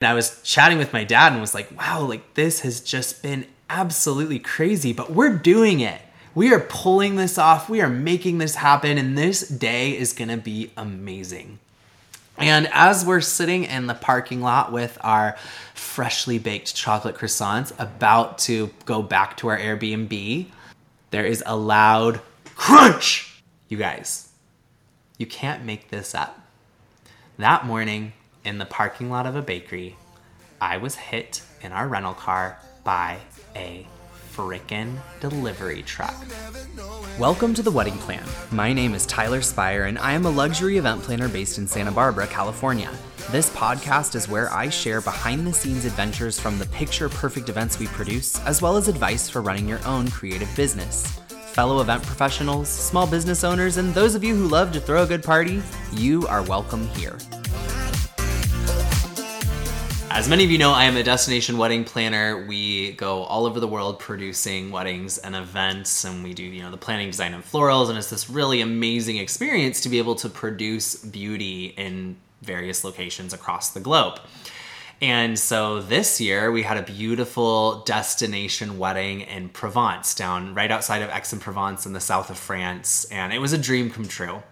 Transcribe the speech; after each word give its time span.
And 0.00 0.08
I 0.08 0.14
was 0.14 0.40
chatting 0.42 0.78
with 0.78 0.94
my 0.94 1.04
dad 1.04 1.32
and 1.32 1.42
was 1.42 1.52
like, 1.52 1.70
wow, 1.78 2.00
like 2.00 2.32
this 2.32 2.60
has 2.60 2.80
just 2.80 3.22
been 3.22 3.46
absolutely 3.68 4.38
crazy, 4.38 4.94
but 4.94 5.10
we're 5.10 5.36
doing 5.36 5.80
it. 5.80 6.00
We 6.34 6.54
are 6.54 6.60
pulling 6.60 7.16
this 7.16 7.36
off. 7.36 7.68
We 7.68 7.82
are 7.82 7.88
making 7.88 8.38
this 8.38 8.54
happen, 8.54 8.96
and 8.96 9.18
this 9.18 9.46
day 9.46 9.96
is 9.96 10.14
gonna 10.14 10.38
be 10.38 10.72
amazing. 10.76 11.58
And 12.38 12.66
as 12.72 13.04
we're 13.04 13.20
sitting 13.20 13.64
in 13.64 13.88
the 13.88 13.94
parking 13.94 14.40
lot 14.40 14.72
with 14.72 14.96
our 15.02 15.36
freshly 15.74 16.38
baked 16.38 16.74
chocolate 16.74 17.16
croissants, 17.16 17.72
about 17.78 18.38
to 18.38 18.70
go 18.86 19.02
back 19.02 19.36
to 19.38 19.48
our 19.48 19.58
Airbnb, 19.58 20.46
there 21.10 21.26
is 21.26 21.42
a 21.44 21.56
loud 21.56 22.22
crunch. 22.54 23.42
You 23.68 23.76
guys, 23.76 24.30
you 25.18 25.26
can't 25.26 25.64
make 25.64 25.90
this 25.90 26.14
up. 26.14 26.40
That 27.36 27.66
morning, 27.66 28.14
in 28.44 28.58
the 28.58 28.66
parking 28.66 29.10
lot 29.10 29.26
of 29.26 29.36
a 29.36 29.42
bakery, 29.42 29.96
I 30.60 30.78
was 30.78 30.94
hit 30.94 31.42
in 31.62 31.72
our 31.72 31.88
rental 31.88 32.14
car 32.14 32.58
by 32.84 33.18
a 33.54 33.86
frickin' 34.32 34.96
delivery 35.20 35.82
truck. 35.82 36.14
Welcome 37.18 37.52
to 37.54 37.62
The 37.62 37.70
Wedding 37.70 37.98
Plan. 37.98 38.24
My 38.50 38.72
name 38.72 38.94
is 38.94 39.04
Tyler 39.04 39.40
Speier, 39.40 39.86
and 39.88 39.98
I 39.98 40.12
am 40.12 40.24
a 40.24 40.30
luxury 40.30 40.78
event 40.78 41.02
planner 41.02 41.28
based 41.28 41.58
in 41.58 41.66
Santa 41.66 41.92
Barbara, 41.92 42.26
California. 42.28 42.90
This 43.30 43.50
podcast 43.50 44.14
is 44.14 44.28
where 44.28 44.50
I 44.50 44.70
share 44.70 45.02
behind 45.02 45.46
the 45.46 45.52
scenes 45.52 45.84
adventures 45.84 46.40
from 46.40 46.58
the 46.58 46.66
picture 46.66 47.10
perfect 47.10 47.50
events 47.50 47.78
we 47.78 47.88
produce, 47.88 48.42
as 48.46 48.62
well 48.62 48.78
as 48.78 48.88
advice 48.88 49.28
for 49.28 49.42
running 49.42 49.68
your 49.68 49.84
own 49.84 50.10
creative 50.10 50.54
business. 50.56 51.06
Fellow 51.52 51.80
event 51.82 52.02
professionals, 52.02 52.68
small 52.68 53.06
business 53.06 53.44
owners, 53.44 53.76
and 53.76 53.92
those 53.92 54.14
of 54.14 54.24
you 54.24 54.34
who 54.34 54.48
love 54.48 54.72
to 54.72 54.80
throw 54.80 55.02
a 55.02 55.06
good 55.06 55.22
party, 55.22 55.62
you 55.92 56.26
are 56.28 56.42
welcome 56.44 56.86
here. 56.88 57.18
As 60.12 60.28
many 60.28 60.42
of 60.42 60.50
you 60.50 60.58
know, 60.58 60.72
I 60.72 60.86
am 60.86 60.96
a 60.96 61.04
destination 61.04 61.56
wedding 61.56 61.84
planner. 61.84 62.44
We 62.44 62.92
go 62.92 63.22
all 63.22 63.46
over 63.46 63.60
the 63.60 63.68
world 63.68 64.00
producing 64.00 64.72
weddings 64.72 65.18
and 65.18 65.36
events, 65.36 66.04
and 66.04 66.24
we 66.24 66.34
do, 66.34 66.42
you 66.42 66.62
know, 66.62 66.70
the 66.72 66.76
planning, 66.76 67.06
design, 67.06 67.32
and 67.32 67.44
florals. 67.44 67.88
And 67.88 67.96
it's 67.96 68.10
this 68.10 68.28
really 68.28 68.60
amazing 68.60 69.18
experience 69.18 69.80
to 69.82 69.88
be 69.88 69.98
able 69.98 70.16
to 70.16 70.28
produce 70.28 70.96
beauty 70.96 71.66
in 71.66 72.16
various 72.42 72.82
locations 72.82 73.32
across 73.32 73.70
the 73.70 73.78
globe. 73.78 74.18
And 75.00 75.38
so 75.38 75.80
this 75.80 76.20
year 76.20 76.50
we 76.50 76.64
had 76.64 76.76
a 76.76 76.82
beautiful 76.82 77.82
destination 77.84 78.78
wedding 78.78 79.20
in 79.20 79.48
Provence, 79.48 80.16
down 80.16 80.56
right 80.56 80.72
outside 80.72 81.02
of 81.02 81.10
Aix-en-Provence 81.10 81.86
in 81.86 81.92
the 81.92 82.00
south 82.00 82.30
of 82.30 82.36
France. 82.36 83.04
And 83.12 83.32
it 83.32 83.38
was 83.38 83.52
a 83.52 83.58
dream 83.58 83.90
come 83.90 84.08
true 84.08 84.42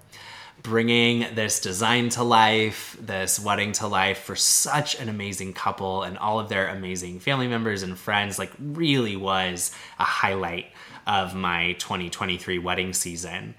bringing 0.63 1.35
this 1.35 1.61
design 1.61 2.09
to 2.11 2.23
life, 2.23 2.97
this 3.01 3.39
wedding 3.39 3.73
to 3.73 3.87
life 3.87 4.19
for 4.19 4.37
such 4.37 4.99
an 5.01 5.09
amazing 5.09 5.53
couple 5.53 6.03
and 6.03 6.19
all 6.19 6.41
of 6.41 6.49
their 6.49 6.69
amazing 6.69 7.21
family 7.21 7.49
members 7.49 7.83
and 7.83 7.99
friends, 7.99 8.39
like, 8.39 8.53
really 8.59 9.17
was 9.17 9.73
a 9.99 10.05
highlight 10.05 10.67
of 11.07 11.35
my 11.35 11.73
2023 11.75 12.59
wedding 12.59 12.93
season. 12.93 13.55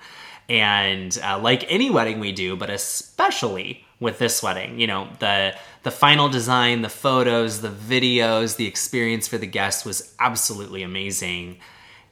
And 0.48 1.18
uh, 1.24 1.40
like 1.40 1.72
any 1.72 1.90
wedding 1.90 2.20
we 2.20 2.32
do, 2.32 2.56
but 2.56 2.70
especially 2.70 3.86
with 4.00 4.18
this 4.18 4.42
wedding, 4.42 4.80
you 4.80 4.88
know, 4.88 5.10
the 5.20 5.56
the 5.84 5.92
final 5.92 6.28
design, 6.28 6.82
the 6.82 6.90
photos, 6.90 7.62
the 7.62 7.70
videos, 7.70 8.58
the 8.58 8.68
experience 8.68 9.28
for 9.28 9.38
the 9.38 9.48
guests 9.48 9.86
was 9.86 10.14
absolutely 10.20 10.84
amazing. 10.84 11.60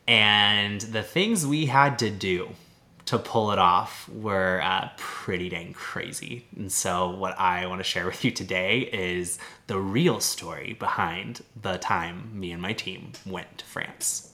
And 0.07 0.79
the 0.81 1.03
things 1.03 1.45
we 1.45 1.65
had 1.65 1.99
to 1.99 2.09
do 2.09 2.49
to 3.07 3.17
pull 3.17 3.51
it 3.51 3.59
off 3.59 4.07
were 4.09 4.61
uh, 4.61 4.89
pretty 4.97 5.47
dang 5.49 5.73
crazy. 5.73 6.45
And 6.55 6.71
so, 6.71 7.09
what 7.09 7.39
I 7.39 7.65
want 7.65 7.79
to 7.79 7.83
share 7.83 8.05
with 8.05 8.23
you 8.23 8.31
today 8.31 8.81
is 8.81 9.39
the 9.67 9.79
real 9.79 10.19
story 10.19 10.75
behind 10.77 11.41
the 11.59 11.77
time 11.77 12.37
me 12.37 12.51
and 12.51 12.61
my 12.61 12.73
team 12.73 13.13
went 13.25 13.57
to 13.59 13.65
France. 13.65 14.31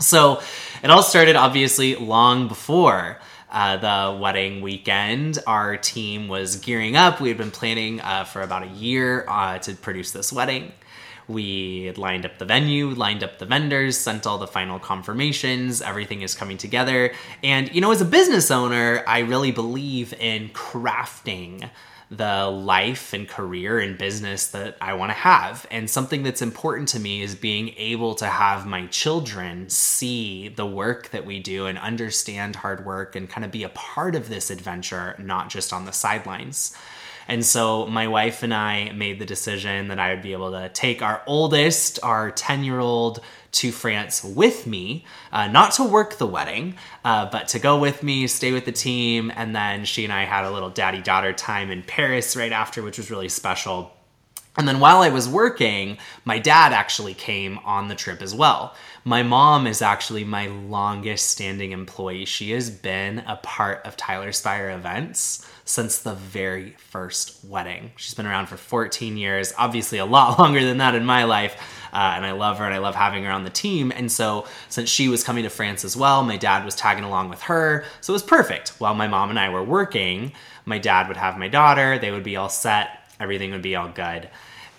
So, 0.00 0.40
it 0.82 0.90
all 0.90 1.02
started 1.02 1.36
obviously 1.36 1.94
long 1.94 2.48
before. 2.48 3.18
Uh, 3.50 3.76
the 3.76 4.18
wedding 4.18 4.62
weekend, 4.62 5.38
our 5.46 5.76
team 5.76 6.26
was 6.26 6.56
gearing 6.56 6.96
up. 6.96 7.20
We 7.20 7.28
had 7.28 7.36
been 7.36 7.50
planning 7.50 8.00
uh, 8.00 8.24
for 8.24 8.40
about 8.40 8.62
a 8.62 8.68
year 8.68 9.26
uh, 9.28 9.58
to 9.58 9.74
produce 9.74 10.12
this 10.12 10.32
wedding. 10.32 10.72
We 11.28 11.92
lined 11.92 12.26
up 12.26 12.38
the 12.38 12.44
venue, 12.44 12.88
lined 12.90 13.22
up 13.22 13.38
the 13.38 13.46
vendors, 13.46 13.96
sent 13.96 14.26
all 14.26 14.38
the 14.38 14.46
final 14.46 14.78
confirmations. 14.78 15.80
Everything 15.82 16.22
is 16.22 16.34
coming 16.34 16.58
together. 16.58 17.12
And, 17.42 17.72
you 17.74 17.80
know, 17.80 17.92
as 17.92 18.00
a 18.00 18.06
business 18.06 18.50
owner, 18.50 19.04
I 19.06 19.20
really 19.20 19.52
believe 19.52 20.12
in 20.14 20.50
crafting 20.50 21.70
the 22.12 22.46
life 22.46 23.14
and 23.14 23.26
career 23.26 23.78
and 23.78 23.96
business 23.96 24.48
that 24.48 24.76
I 24.82 24.92
want 24.92 25.10
to 25.10 25.14
have. 25.14 25.66
And 25.70 25.88
something 25.88 26.22
that's 26.22 26.42
important 26.42 26.88
to 26.90 27.00
me 27.00 27.22
is 27.22 27.34
being 27.34 27.70
able 27.78 28.14
to 28.16 28.26
have 28.26 28.66
my 28.66 28.86
children 28.88 29.70
see 29.70 30.48
the 30.48 30.66
work 30.66 31.08
that 31.10 31.24
we 31.24 31.40
do 31.40 31.64
and 31.64 31.78
understand 31.78 32.56
hard 32.56 32.84
work 32.84 33.16
and 33.16 33.30
kind 33.30 33.46
of 33.46 33.50
be 33.50 33.64
a 33.64 33.70
part 33.70 34.14
of 34.14 34.28
this 34.28 34.50
adventure, 34.50 35.16
not 35.18 35.48
just 35.48 35.72
on 35.72 35.86
the 35.86 35.92
sidelines. 35.92 36.76
And 37.28 37.44
so 37.44 37.86
my 37.86 38.08
wife 38.08 38.42
and 38.42 38.52
I 38.52 38.92
made 38.92 39.18
the 39.18 39.26
decision 39.26 39.88
that 39.88 39.98
I 39.98 40.14
would 40.14 40.22
be 40.22 40.32
able 40.32 40.52
to 40.52 40.68
take 40.68 41.02
our 41.02 41.22
oldest, 41.26 41.98
our 42.02 42.30
10 42.30 42.64
year 42.64 42.78
old, 42.78 43.20
to 43.52 43.70
France 43.70 44.24
with 44.24 44.66
me, 44.66 45.04
uh, 45.30 45.46
not 45.46 45.72
to 45.72 45.84
work 45.84 46.16
the 46.16 46.26
wedding, 46.26 46.74
uh, 47.04 47.28
but 47.30 47.48
to 47.48 47.58
go 47.58 47.78
with 47.78 48.02
me, 48.02 48.26
stay 48.26 48.50
with 48.50 48.64
the 48.64 48.72
team. 48.72 49.30
And 49.36 49.54
then 49.54 49.84
she 49.84 50.04
and 50.04 50.12
I 50.12 50.24
had 50.24 50.44
a 50.44 50.50
little 50.50 50.70
daddy 50.70 51.02
daughter 51.02 51.32
time 51.32 51.70
in 51.70 51.82
Paris 51.82 52.34
right 52.34 52.52
after, 52.52 52.82
which 52.82 52.96
was 52.96 53.10
really 53.10 53.28
special. 53.28 53.92
And 54.56 54.68
then 54.68 54.80
while 54.80 54.98
I 54.98 55.08
was 55.08 55.28
working, 55.28 55.98
my 56.24 56.38
dad 56.38 56.72
actually 56.72 57.14
came 57.14 57.58
on 57.64 57.88
the 57.88 57.94
trip 57.94 58.20
as 58.20 58.34
well. 58.34 58.74
My 59.04 59.24
mom 59.24 59.66
is 59.66 59.82
actually 59.82 60.22
my 60.22 60.46
longest 60.46 61.28
standing 61.28 61.72
employee. 61.72 62.24
She 62.24 62.52
has 62.52 62.70
been 62.70 63.18
a 63.26 63.34
part 63.34 63.84
of 63.84 63.96
Tyler 63.96 64.28
Speier 64.28 64.72
events 64.72 65.44
since 65.64 65.98
the 65.98 66.14
very 66.14 66.76
first 66.78 67.44
wedding. 67.44 67.90
She's 67.96 68.14
been 68.14 68.26
around 68.26 68.46
for 68.46 68.56
14 68.56 69.16
years, 69.16 69.52
obviously 69.58 69.98
a 69.98 70.04
lot 70.04 70.38
longer 70.38 70.64
than 70.64 70.78
that 70.78 70.94
in 70.94 71.04
my 71.04 71.24
life. 71.24 71.56
Uh, 71.92 72.12
and 72.14 72.24
I 72.24 72.30
love 72.30 72.58
her 72.58 72.64
and 72.64 72.72
I 72.72 72.78
love 72.78 72.94
having 72.94 73.24
her 73.24 73.32
on 73.32 73.42
the 73.42 73.50
team. 73.50 73.90
And 73.90 74.10
so, 74.10 74.46
since 74.68 74.88
she 74.88 75.08
was 75.08 75.24
coming 75.24 75.42
to 75.42 75.50
France 75.50 75.84
as 75.84 75.96
well, 75.96 76.22
my 76.22 76.36
dad 76.36 76.64
was 76.64 76.76
tagging 76.76 77.04
along 77.04 77.28
with 77.28 77.42
her. 77.42 77.84
So 78.02 78.12
it 78.12 78.14
was 78.14 78.22
perfect. 78.22 78.68
While 78.78 78.94
my 78.94 79.08
mom 79.08 79.30
and 79.30 79.38
I 79.38 79.48
were 79.48 79.64
working, 79.64 80.30
my 80.64 80.78
dad 80.78 81.08
would 81.08 81.16
have 81.16 81.36
my 81.36 81.48
daughter, 81.48 81.98
they 81.98 82.12
would 82.12 82.22
be 82.22 82.36
all 82.36 82.48
set, 82.48 83.00
everything 83.18 83.50
would 83.50 83.62
be 83.62 83.74
all 83.74 83.88
good. 83.88 84.30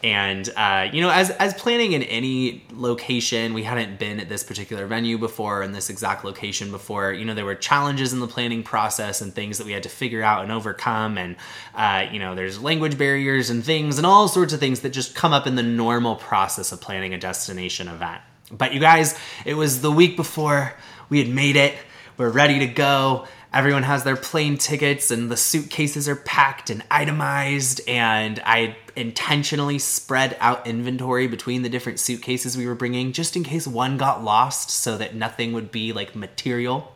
And 0.04 0.50
uh, 0.58 0.90
you 0.92 1.00
know, 1.00 1.10
as 1.10 1.30
as 1.30 1.54
planning 1.54 1.94
in 1.94 2.04
any 2.04 2.66
location, 2.74 3.54
we 3.54 3.64
hadn't 3.64 4.00
been 4.00 4.20
at 4.20 4.28
this 4.28 4.44
particular 4.44 4.86
venue 4.86 5.18
before 5.18 5.64
in 5.64 5.72
this 5.72 5.90
exact 5.90 6.26
location 6.26 6.72
before. 6.72 7.14
You 7.14 7.24
know, 7.24 7.34
there 7.34 7.46
were 7.46 7.56
challenges 7.56 8.12
in 8.12 8.20
the 8.20 8.28
planning 8.28 8.64
process 8.64 9.22
and 9.22 9.34
things 9.34 9.60
that 9.60 9.66
we 9.66 9.72
had 9.72 9.84
to 9.84 9.90
figure 9.90 10.22
out 10.22 10.44
and 10.44 10.52
overcome. 10.52 11.18
And 11.18 11.38
uh, 11.74 12.08
you 12.12 12.20
know, 12.20 12.36
there's 12.36 12.62
language 12.62 12.98
barriers 12.98 13.50
and 13.50 13.64
things 13.64 13.98
and 13.98 14.06
all 14.06 14.28
sorts 14.28 14.52
of 14.52 14.60
things 14.60 14.82
that 14.82 14.90
just 14.90 15.16
come 15.16 15.32
up 15.32 15.48
in 15.48 15.56
the 15.56 15.64
normal 15.64 16.18
process 16.18 16.74
of 16.74 16.82
planning 16.82 17.14
a 17.14 17.18
destination 17.18 17.88
event. 17.88 18.22
But 18.52 18.74
you 18.74 18.82
guys, 18.82 19.18
it 19.46 19.54
was 19.54 19.82
the 19.82 19.92
week 19.92 20.18
before 20.18 20.74
we 21.08 21.20
had 21.20 21.30
made 21.30 21.56
it. 21.56 21.76
We're 22.18 22.30
ready 22.30 22.60
to 22.60 22.68
go 22.68 23.26
everyone 23.54 23.84
has 23.84 24.04
their 24.04 24.16
plane 24.16 24.58
tickets 24.58 25.12
and 25.12 25.30
the 25.30 25.38
suitcases 25.38 26.10
are 26.10 26.16
packed 26.16 26.70
and 26.70 26.84
itemized 26.90 27.82
and 27.88 28.42
i 28.46 28.76
intentionally 28.96 29.80
spread 29.80 30.38
out 30.40 30.68
inventory 30.68 31.28
between 31.28 31.64
the 31.64 31.70
different 31.70 32.00
suitcases 32.00 32.58
we 32.58 32.68
were 32.68 32.76
bringing 32.76 33.12
just 33.12 33.36
in 33.36 33.44
case 33.44 33.68
one 33.68 33.98
got 33.98 34.24
lost 34.24 34.70
so 34.70 34.98
that 34.98 35.16
nothing 35.16 35.54
would 35.54 35.72
be 35.72 35.94
like 35.94 36.16
material. 36.16 36.94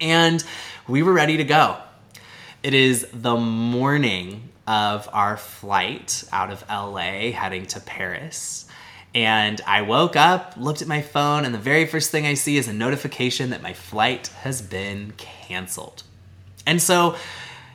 And 0.00 0.42
we 0.86 1.02
were 1.02 1.12
ready 1.12 1.36
to 1.36 1.44
go. 1.44 1.76
It 2.62 2.74
is 2.74 3.06
the 3.12 3.36
morning 3.36 4.48
of 4.66 5.08
our 5.12 5.36
flight 5.36 6.24
out 6.32 6.50
of 6.50 6.64
la 6.68 7.00
heading 7.00 7.64
to 7.64 7.80
paris 7.80 8.67
and 9.14 9.60
I 9.66 9.82
woke 9.82 10.16
up, 10.16 10.54
looked 10.56 10.82
at 10.82 10.88
my 10.88 11.02
phone, 11.02 11.44
and 11.44 11.54
the 11.54 11.58
very 11.58 11.86
first 11.86 12.10
thing 12.10 12.26
I 12.26 12.34
see 12.34 12.56
is 12.56 12.68
a 12.68 12.72
notification 12.72 13.50
that 13.50 13.62
my 13.62 13.72
flight 13.72 14.28
has 14.42 14.60
been 14.60 15.12
canceled. 15.16 16.02
And 16.66 16.80
so, 16.82 17.16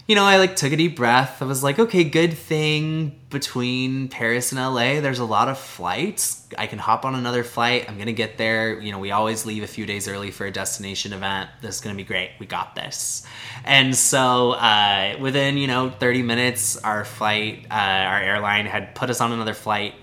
you 0.07 0.15
know, 0.15 0.23
I 0.23 0.37
like 0.37 0.55
took 0.55 0.73
a 0.73 0.75
deep 0.75 0.95
breath. 0.95 1.41
I 1.41 1.45
was 1.45 1.63
like, 1.63 1.79
okay, 1.79 2.03
good 2.03 2.33
thing 2.33 3.19
between 3.29 4.09
Paris 4.09 4.51
and 4.51 4.61
LA, 4.61 5.01
there's 5.01 5.19
a 5.19 5.25
lot 5.25 5.47
of 5.47 5.57
flights. 5.57 6.47
I 6.57 6.67
can 6.67 6.77
hop 6.77 7.03
on 7.03 7.15
another 7.15 7.43
flight. 7.43 7.89
I'm 7.89 7.97
gonna 7.97 8.11
get 8.13 8.37
there. 8.37 8.79
You 8.79 8.91
know, 8.91 8.99
we 8.99 9.11
always 9.11 9.45
leave 9.45 9.63
a 9.63 9.67
few 9.67 9.87
days 9.87 10.07
early 10.07 10.29
for 10.29 10.45
a 10.45 10.51
destination 10.51 11.13
event. 11.13 11.49
This 11.61 11.75
is 11.75 11.81
gonna 11.81 11.95
be 11.95 12.03
great. 12.03 12.31
We 12.37 12.45
got 12.45 12.75
this. 12.75 13.25
And 13.63 13.95
so, 13.95 14.51
uh, 14.51 15.15
within 15.19 15.57
you 15.57 15.67
know 15.67 15.89
30 15.89 16.21
minutes, 16.21 16.77
our 16.77 17.05
flight, 17.05 17.65
uh, 17.71 17.73
our 17.73 18.21
airline 18.21 18.67
had 18.67 18.93
put 18.93 19.09
us 19.09 19.19
on 19.19 19.31
another 19.31 19.55
flight 19.55 19.95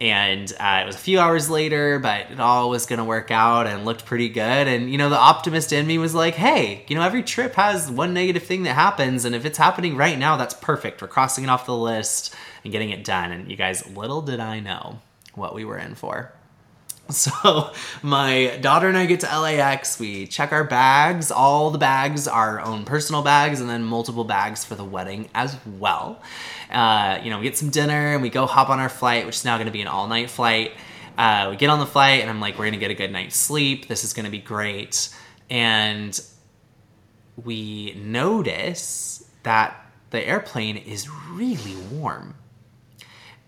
And 0.00 0.52
uh, 0.60 0.80
it 0.82 0.86
was 0.86 0.94
a 0.94 1.00
few 1.00 1.18
hours 1.18 1.50
later, 1.50 1.98
but 1.98 2.30
it 2.30 2.38
all 2.38 2.70
was 2.70 2.86
going 2.86 3.00
to 3.00 3.04
work 3.04 3.32
out 3.32 3.66
and 3.66 3.84
looked 3.84 4.04
pretty 4.04 4.28
good. 4.28 4.68
And, 4.68 4.90
you 4.90 4.96
know, 4.96 5.08
the 5.08 5.18
optimist 5.18 5.72
in 5.72 5.88
me 5.88 5.98
was 5.98 6.14
like, 6.14 6.34
hey, 6.34 6.84
you 6.86 6.94
know, 6.94 7.02
every 7.02 7.24
trip 7.24 7.54
has 7.54 7.90
one 7.90 8.14
negative 8.14 8.44
thing 8.44 8.62
that 8.62 8.74
happens. 8.74 9.24
And 9.24 9.34
if 9.34 9.44
it's 9.44 9.58
happening 9.58 9.96
right 9.96 10.16
now, 10.16 10.36
that's 10.36 10.54
perfect. 10.54 11.02
We're 11.02 11.08
crossing 11.08 11.42
it 11.42 11.50
off 11.50 11.66
the 11.66 11.76
list 11.76 12.32
and 12.62 12.72
getting 12.72 12.90
it 12.90 13.02
done. 13.02 13.32
And 13.32 13.50
you 13.50 13.56
guys, 13.56 13.88
little 13.90 14.22
did 14.22 14.38
I 14.38 14.60
know 14.60 15.00
what 15.34 15.54
we 15.54 15.64
were 15.64 15.78
in 15.78 15.96
for. 15.96 16.32
So 17.18 17.72
my 18.02 18.58
daughter 18.60 18.86
and 18.86 18.96
I 18.96 19.06
get 19.06 19.20
to 19.20 19.26
LAX. 19.26 19.98
We 19.98 20.26
check 20.26 20.52
our 20.52 20.64
bags. 20.64 21.30
All 21.30 21.70
the 21.70 21.78
bags 21.78 22.28
our 22.28 22.60
own 22.60 22.84
personal 22.84 23.22
bags, 23.22 23.62
and 23.62 23.70
then 23.70 23.82
multiple 23.82 24.24
bags 24.24 24.62
for 24.62 24.74
the 24.74 24.84
wedding 24.84 25.30
as 25.34 25.56
well. 25.78 26.20
Uh, 26.70 27.18
you 27.22 27.30
know, 27.30 27.38
we 27.38 27.44
get 27.44 27.56
some 27.56 27.70
dinner 27.70 28.12
and 28.12 28.22
we 28.22 28.28
go 28.28 28.44
hop 28.44 28.68
on 28.68 28.78
our 28.78 28.90
flight, 28.90 29.24
which 29.24 29.36
is 29.36 29.44
now 29.46 29.56
going 29.56 29.66
to 29.66 29.72
be 29.72 29.80
an 29.80 29.88
all-night 29.88 30.28
flight. 30.28 30.72
Uh, 31.16 31.48
we 31.50 31.56
get 31.56 31.70
on 31.70 31.78
the 31.78 31.86
flight, 31.86 32.20
and 32.20 32.28
I'm 32.28 32.40
like, 32.40 32.54
we're 32.58 32.66
going 32.66 32.72
to 32.74 32.78
get 32.78 32.90
a 32.90 32.94
good 32.94 33.10
night's 33.10 33.36
sleep. 33.36 33.88
This 33.88 34.04
is 34.04 34.12
going 34.12 34.26
to 34.26 34.30
be 34.30 34.38
great. 34.38 35.08
And 35.48 36.18
we 37.42 37.94
notice 37.94 39.26
that 39.44 39.74
the 40.10 40.22
airplane 40.26 40.76
is 40.76 41.08
really 41.30 41.76
warm 41.90 42.34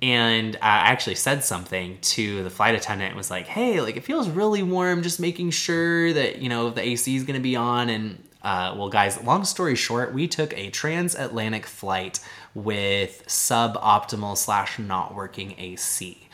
and 0.03 0.57
I 0.57 0.89
actually 0.91 1.17
said 1.17 1.45
something 1.45 1.99
to 2.01 2.43
the 2.43 2.51
flight 2.51 2.75
attendant. 2.75 3.17
Was 3.17 3.31
like, 3.31 3.47
"Hey, 3.47 3.81
like 3.81 3.97
it 3.97 4.05
feels 4.05 4.29
really 4.29 4.63
warm. 4.63 5.03
Just 5.03 5.21
making 5.21 5.51
sure 5.51 6.13
that 6.13 6.39
you 6.39 6.49
know 6.49 6.71
the 6.71 6.83
AC 6.83 7.15
is 7.15 7.25
going 7.25 7.39
to 7.39 7.43
be 7.43 7.57
on." 7.57 7.89
And 7.91 8.23
uh, 8.43 8.75
well, 8.77 8.89
guys, 8.89 9.23
long 9.23 9.45
story 9.45 9.77
short, 9.77 10.15
we 10.15 10.27
took 10.27 10.57
a 10.57 10.71
transatlantic 10.71 11.67
flight 11.67 12.21
with 12.55 13.25
suboptimal 13.27 14.37
slash 14.37 14.79
not 14.79 15.15
working 15.15 15.55
AC. 15.59 16.29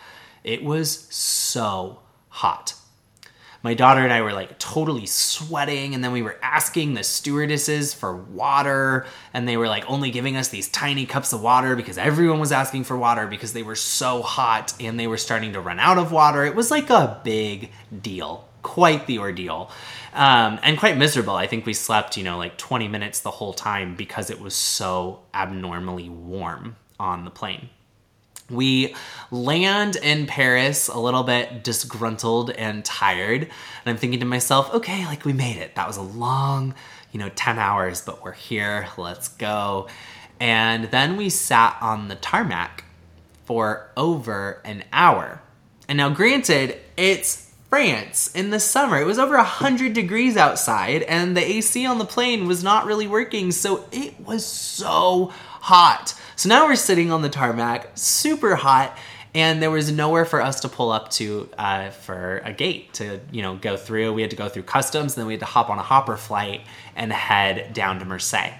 It 0.44 0.62
was 0.62 1.12
so 1.12 2.00
hot 2.28 2.74
my 3.66 3.74
daughter 3.74 4.00
and 4.02 4.12
I 4.12 4.22
were 4.22 4.32
like 4.32 4.60
totally 4.60 5.06
sweating, 5.06 5.96
and 5.96 6.04
then 6.04 6.12
we 6.12 6.22
were 6.22 6.38
asking 6.40 6.94
the 6.94 7.02
stewardesses 7.02 7.92
for 7.92 8.14
water, 8.14 9.06
and 9.34 9.48
they 9.48 9.56
were 9.56 9.66
like 9.66 9.84
only 9.90 10.12
giving 10.12 10.36
us 10.36 10.50
these 10.50 10.68
tiny 10.68 11.04
cups 11.04 11.32
of 11.32 11.42
water 11.42 11.74
because 11.74 11.98
everyone 11.98 12.38
was 12.38 12.52
asking 12.52 12.84
for 12.84 12.96
water 12.96 13.26
because 13.26 13.54
they 13.54 13.64
were 13.64 13.74
so 13.74 14.22
hot 14.22 14.72
and 14.78 15.00
they 15.00 15.08
were 15.08 15.16
starting 15.16 15.52
to 15.54 15.60
run 15.60 15.80
out 15.80 15.98
of 15.98 16.12
water. 16.12 16.44
It 16.44 16.54
was 16.54 16.70
like 16.70 16.90
a 16.90 17.20
big 17.24 17.72
deal, 18.02 18.46
quite 18.62 19.08
the 19.08 19.18
ordeal, 19.18 19.72
um, 20.14 20.60
and 20.62 20.78
quite 20.78 20.96
miserable. 20.96 21.34
I 21.34 21.48
think 21.48 21.66
we 21.66 21.74
slept, 21.74 22.16
you 22.16 22.22
know, 22.22 22.38
like 22.38 22.56
20 22.58 22.86
minutes 22.86 23.18
the 23.18 23.32
whole 23.32 23.52
time 23.52 23.96
because 23.96 24.30
it 24.30 24.40
was 24.40 24.54
so 24.54 25.22
abnormally 25.34 26.08
warm 26.08 26.76
on 27.00 27.24
the 27.24 27.32
plane. 27.32 27.70
We 28.50 28.94
land 29.30 29.96
in 29.96 30.26
Paris 30.26 30.88
a 30.88 30.98
little 30.98 31.24
bit 31.24 31.64
disgruntled 31.64 32.50
and 32.50 32.84
tired. 32.84 33.42
And 33.42 33.50
I'm 33.86 33.96
thinking 33.96 34.20
to 34.20 34.26
myself, 34.26 34.72
okay, 34.74 35.04
like 35.06 35.24
we 35.24 35.32
made 35.32 35.56
it. 35.56 35.74
That 35.74 35.88
was 35.88 35.96
a 35.96 36.02
long, 36.02 36.74
you 37.12 37.18
know, 37.18 37.30
10 37.34 37.58
hours, 37.58 38.02
but 38.02 38.22
we're 38.22 38.32
here. 38.32 38.88
Let's 38.96 39.28
go. 39.28 39.88
And 40.38 40.84
then 40.84 41.16
we 41.16 41.30
sat 41.30 41.76
on 41.80 42.08
the 42.08 42.14
tarmac 42.14 42.84
for 43.46 43.90
over 43.96 44.60
an 44.64 44.84
hour. 44.92 45.40
And 45.88 45.98
now, 45.98 46.10
granted, 46.10 46.78
it's 46.96 47.52
France 47.68 48.34
in 48.34 48.50
the 48.50 48.60
summer. 48.60 49.00
It 49.00 49.06
was 49.06 49.18
over 49.18 49.36
100 49.36 49.92
degrees 49.92 50.36
outside, 50.36 51.02
and 51.02 51.36
the 51.36 51.44
AC 51.44 51.86
on 51.86 51.98
the 51.98 52.04
plane 52.04 52.46
was 52.46 52.62
not 52.62 52.86
really 52.86 53.06
working. 53.06 53.52
So 53.52 53.84
it 53.92 54.20
was 54.20 54.44
so 54.44 55.32
hot. 55.60 56.14
So 56.36 56.50
now 56.50 56.66
we're 56.66 56.76
sitting 56.76 57.10
on 57.10 57.22
the 57.22 57.30
tarmac, 57.30 57.92
super 57.94 58.56
hot, 58.56 58.98
and 59.34 59.62
there 59.62 59.70
was 59.70 59.90
nowhere 59.90 60.26
for 60.26 60.42
us 60.42 60.60
to 60.60 60.68
pull 60.68 60.92
up 60.92 61.10
to 61.12 61.48
uh, 61.56 61.88
for 61.88 62.42
a 62.44 62.52
gate 62.52 62.92
to 62.94 63.20
you 63.32 63.40
know 63.40 63.56
go 63.56 63.78
through. 63.78 64.12
We 64.12 64.20
had 64.20 64.30
to 64.32 64.36
go 64.36 64.50
through 64.50 64.64
customs, 64.64 65.14
and 65.14 65.22
then 65.22 65.26
we 65.26 65.32
had 65.32 65.40
to 65.40 65.46
hop 65.46 65.70
on 65.70 65.78
a 65.78 65.82
hopper 65.82 66.18
flight 66.18 66.60
and 66.94 67.10
head 67.10 67.72
down 67.72 67.98
to 68.00 68.04
Marseille. 68.04 68.52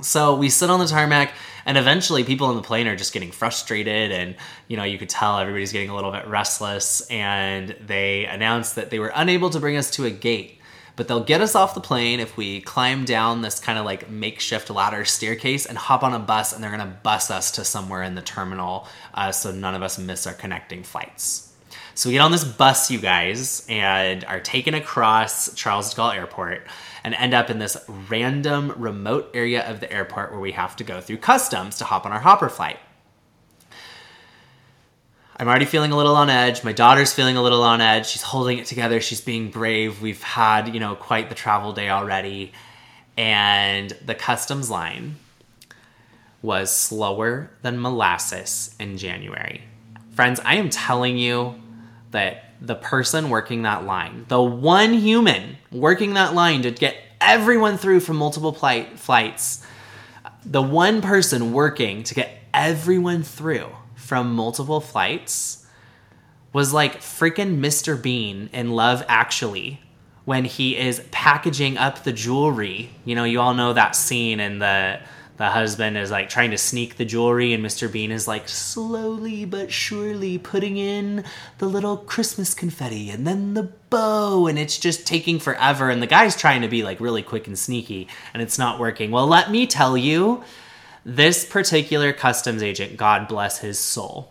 So 0.00 0.34
we 0.36 0.48
sit 0.48 0.70
on 0.70 0.80
the 0.80 0.86
tarmac, 0.86 1.34
and 1.66 1.76
eventually 1.76 2.24
people 2.24 2.46
on 2.46 2.56
the 2.56 2.62
plane 2.62 2.86
are 2.86 2.96
just 2.96 3.12
getting 3.12 3.32
frustrated, 3.32 4.10
and 4.10 4.34
you 4.66 4.78
know 4.78 4.84
you 4.84 4.96
could 4.96 5.10
tell 5.10 5.38
everybody's 5.38 5.72
getting 5.72 5.90
a 5.90 5.94
little 5.94 6.10
bit 6.10 6.26
restless, 6.26 7.06
and 7.10 7.76
they 7.86 8.24
announced 8.24 8.76
that 8.76 8.88
they 8.88 8.98
were 8.98 9.12
unable 9.14 9.50
to 9.50 9.60
bring 9.60 9.76
us 9.76 9.90
to 9.90 10.06
a 10.06 10.10
gate 10.10 10.57
but 10.98 11.06
they'll 11.06 11.22
get 11.22 11.40
us 11.40 11.54
off 11.54 11.74
the 11.74 11.80
plane 11.80 12.18
if 12.18 12.36
we 12.36 12.60
climb 12.60 13.04
down 13.04 13.40
this 13.40 13.60
kind 13.60 13.78
of 13.78 13.84
like 13.84 14.10
makeshift 14.10 14.68
ladder 14.68 15.04
staircase 15.04 15.64
and 15.64 15.78
hop 15.78 16.02
on 16.02 16.12
a 16.12 16.18
bus, 16.18 16.52
and 16.52 16.62
they're 16.62 16.72
gonna 16.72 16.98
bus 17.04 17.30
us 17.30 17.52
to 17.52 17.64
somewhere 17.64 18.02
in 18.02 18.16
the 18.16 18.20
terminal 18.20 18.88
uh, 19.14 19.30
so 19.30 19.52
none 19.52 19.76
of 19.76 19.82
us 19.82 19.96
miss 19.96 20.26
our 20.26 20.34
connecting 20.34 20.82
flights. 20.82 21.54
So 21.94 22.08
we 22.08 22.14
get 22.14 22.20
on 22.20 22.32
this 22.32 22.42
bus, 22.42 22.90
you 22.90 22.98
guys, 22.98 23.64
and 23.68 24.24
are 24.24 24.40
taken 24.40 24.74
across 24.74 25.54
Charles 25.54 25.94
de 25.94 26.00
Gaulle 26.00 26.16
Airport 26.16 26.66
and 27.04 27.14
end 27.14 27.32
up 27.32 27.48
in 27.48 27.60
this 27.60 27.76
random 28.08 28.72
remote 28.76 29.30
area 29.34 29.68
of 29.70 29.78
the 29.78 29.92
airport 29.92 30.32
where 30.32 30.40
we 30.40 30.52
have 30.52 30.74
to 30.76 30.84
go 30.84 31.00
through 31.00 31.18
customs 31.18 31.78
to 31.78 31.84
hop 31.84 32.06
on 32.06 32.12
our 32.12 32.20
hopper 32.20 32.48
flight. 32.48 32.78
I'm 35.40 35.46
already 35.46 35.66
feeling 35.66 35.92
a 35.92 35.96
little 35.96 36.16
on 36.16 36.30
edge. 36.30 36.64
My 36.64 36.72
daughter's 36.72 37.12
feeling 37.12 37.36
a 37.36 37.42
little 37.42 37.62
on 37.62 37.80
edge. 37.80 38.06
She's 38.06 38.22
holding 38.22 38.58
it 38.58 38.66
together. 38.66 39.00
She's 39.00 39.20
being 39.20 39.50
brave. 39.50 40.02
We've 40.02 40.22
had, 40.22 40.74
you 40.74 40.80
know, 40.80 40.96
quite 40.96 41.28
the 41.28 41.36
travel 41.36 41.72
day 41.72 41.90
already. 41.90 42.52
And 43.16 43.90
the 44.04 44.16
customs 44.16 44.68
line 44.68 45.14
was 46.42 46.74
slower 46.74 47.50
than 47.62 47.80
molasses 47.80 48.74
in 48.80 48.98
January. 48.98 49.62
Friends, 50.10 50.40
I 50.44 50.56
am 50.56 50.70
telling 50.70 51.16
you 51.16 51.54
that 52.10 52.54
the 52.60 52.74
person 52.74 53.30
working 53.30 53.62
that 53.62 53.84
line, 53.84 54.24
the 54.26 54.42
one 54.42 54.92
human 54.92 55.56
working 55.70 56.14
that 56.14 56.34
line 56.34 56.62
to 56.62 56.72
get 56.72 56.96
everyone 57.20 57.76
through 57.76 58.00
from 58.00 58.16
multiple 58.16 58.52
flights, 58.52 59.64
the 60.44 60.62
one 60.62 61.00
person 61.00 61.52
working 61.52 62.02
to 62.04 62.14
get 62.14 62.30
everyone 62.52 63.22
through 63.22 63.68
from 64.08 64.34
multiple 64.34 64.80
flights 64.80 65.66
was 66.54 66.72
like 66.72 67.02
freaking 67.02 67.58
Mr. 67.58 68.00
Bean 68.00 68.48
in 68.54 68.70
Love 68.70 69.04
Actually 69.06 69.82
when 70.24 70.46
he 70.46 70.78
is 70.78 71.02
packaging 71.10 71.76
up 71.76 72.04
the 72.04 72.12
jewelry. 72.12 72.88
You 73.04 73.14
know, 73.14 73.24
you 73.24 73.38
all 73.38 73.52
know 73.52 73.74
that 73.74 73.94
scene 73.94 74.40
and 74.40 74.62
the 74.62 75.00
the 75.36 75.50
husband 75.50 75.96
is 75.96 76.10
like 76.10 76.28
trying 76.28 76.50
to 76.50 76.58
sneak 76.58 76.96
the 76.96 77.04
jewelry 77.04 77.52
and 77.52 77.64
Mr. 77.64 77.90
Bean 77.92 78.10
is 78.10 78.26
like 78.26 78.48
slowly 78.48 79.44
but 79.44 79.70
surely 79.70 80.36
putting 80.36 80.78
in 80.78 81.22
the 81.58 81.68
little 81.68 81.98
Christmas 81.98 82.54
confetti 82.54 83.08
and 83.10 83.24
then 83.24 83.54
the 83.54 83.70
bow 83.90 84.48
and 84.48 84.58
it's 84.58 84.78
just 84.78 85.06
taking 85.06 85.38
forever 85.38 85.90
and 85.90 86.02
the 86.02 86.08
guy's 86.08 86.34
trying 86.34 86.62
to 86.62 86.68
be 86.68 86.82
like 86.82 86.98
really 86.98 87.22
quick 87.22 87.46
and 87.46 87.56
sneaky 87.56 88.08
and 88.32 88.42
it's 88.42 88.58
not 88.58 88.80
working. 88.80 89.12
Well, 89.12 89.28
let 89.28 89.50
me 89.50 89.66
tell 89.66 89.96
you, 89.96 90.42
this 91.08 91.42
particular 91.46 92.12
customs 92.12 92.62
agent, 92.62 92.98
God 92.98 93.28
bless 93.28 93.60
his 93.60 93.78
soul, 93.78 94.30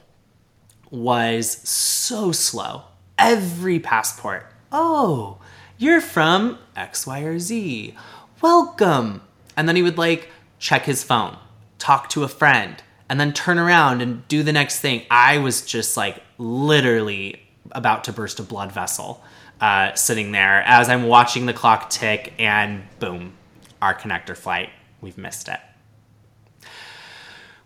was 0.91 1.49
so 1.67 2.31
slow. 2.31 2.83
Every 3.17 3.79
passport, 3.79 4.45
oh, 4.71 5.39
you're 5.79 6.01
from 6.01 6.59
X, 6.75 7.07
Y, 7.07 7.21
or 7.21 7.39
Z. 7.39 7.95
Welcome. 8.41 9.23
And 9.55 9.67
then 9.67 9.75
he 9.75 9.81
would 9.81 9.97
like 9.97 10.29
check 10.59 10.83
his 10.83 11.03
phone, 11.03 11.35
talk 11.79 12.09
to 12.09 12.23
a 12.23 12.27
friend, 12.27 12.75
and 13.09 13.19
then 13.19 13.33
turn 13.33 13.57
around 13.57 14.03
and 14.03 14.27
do 14.27 14.43
the 14.43 14.53
next 14.53 14.79
thing. 14.79 15.01
I 15.09 15.39
was 15.39 15.63
just 15.63 15.97
like 15.97 16.21
literally 16.37 17.41
about 17.71 18.03
to 18.03 18.13
burst 18.13 18.39
a 18.39 18.43
blood 18.43 18.71
vessel 18.71 19.23
uh, 19.59 19.95
sitting 19.95 20.31
there 20.31 20.61
as 20.61 20.89
I'm 20.89 21.07
watching 21.07 21.47
the 21.47 21.53
clock 21.53 21.89
tick, 21.89 22.33
and 22.37 22.83
boom, 22.99 23.33
our 23.81 23.95
connector 23.95 24.37
flight, 24.37 24.69
we've 25.01 25.17
missed 25.17 25.47
it 25.47 25.59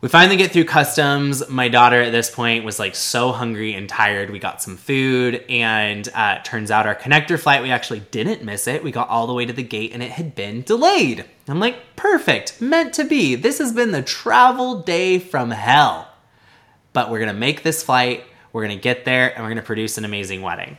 we 0.01 0.09
finally 0.09 0.35
get 0.35 0.51
through 0.51 0.65
customs. 0.65 1.47
My 1.47 1.69
daughter 1.69 2.01
at 2.01 2.11
this 2.11 2.27
point 2.29 2.65
was 2.65 2.79
like 2.79 2.95
so 2.95 3.31
hungry 3.31 3.75
and 3.75 3.87
tired. 3.87 4.31
We 4.31 4.39
got 4.39 4.59
some 4.59 4.75
food, 4.75 5.45
and 5.47 6.09
uh, 6.15 6.39
turns 6.43 6.71
out 6.71 6.87
our 6.87 6.95
connector 6.95 7.39
flight, 7.39 7.61
we 7.61 7.69
actually 7.69 7.99
didn't 8.09 8.43
miss 8.43 8.67
it. 8.67 8.83
We 8.83 8.91
got 8.91 9.09
all 9.09 9.27
the 9.27 9.33
way 9.33 9.45
to 9.45 9.53
the 9.53 9.61
gate 9.61 9.91
and 9.93 10.01
it 10.01 10.11
had 10.11 10.33
been 10.33 10.63
delayed. 10.63 11.25
I'm 11.47 11.59
like, 11.59 11.95
perfect, 11.95 12.59
meant 12.59 12.95
to 12.95 13.03
be. 13.03 13.35
This 13.35 13.59
has 13.59 13.73
been 13.73 13.91
the 13.91 14.01
travel 14.01 14.81
day 14.81 15.19
from 15.19 15.51
hell. 15.51 16.07
But 16.93 17.11
we're 17.11 17.19
gonna 17.19 17.33
make 17.33 17.61
this 17.61 17.83
flight, 17.83 18.23
we're 18.53 18.63
gonna 18.63 18.77
get 18.77 19.05
there, 19.05 19.33
and 19.33 19.43
we're 19.43 19.49
gonna 19.49 19.61
produce 19.61 19.99
an 19.99 20.05
amazing 20.05 20.41
wedding. 20.41 20.77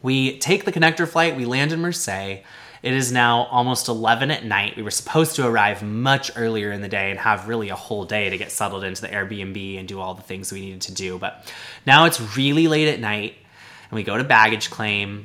We 0.00 0.38
take 0.38 0.64
the 0.64 0.72
connector 0.72 1.06
flight, 1.06 1.36
we 1.36 1.44
land 1.44 1.72
in 1.72 1.80
Marseille. 1.82 2.38
It 2.84 2.92
is 2.92 3.10
now 3.10 3.44
almost 3.44 3.88
11 3.88 4.30
at 4.30 4.44
night. 4.44 4.76
We 4.76 4.82
were 4.82 4.90
supposed 4.90 5.36
to 5.36 5.46
arrive 5.46 5.82
much 5.82 6.30
earlier 6.36 6.70
in 6.70 6.82
the 6.82 6.88
day 6.88 7.10
and 7.10 7.18
have 7.18 7.48
really 7.48 7.70
a 7.70 7.74
whole 7.74 8.04
day 8.04 8.28
to 8.28 8.36
get 8.36 8.52
settled 8.52 8.84
into 8.84 9.00
the 9.00 9.08
Airbnb 9.08 9.78
and 9.78 9.88
do 9.88 9.98
all 9.98 10.12
the 10.12 10.20
things 10.20 10.52
we 10.52 10.60
needed 10.60 10.82
to 10.82 10.92
do. 10.92 11.18
But 11.18 11.50
now 11.86 12.04
it's 12.04 12.20
really 12.36 12.68
late 12.68 12.88
at 12.88 13.00
night 13.00 13.36
and 13.84 13.92
we 13.92 14.02
go 14.02 14.18
to 14.18 14.22
baggage 14.22 14.68
claim. 14.68 15.24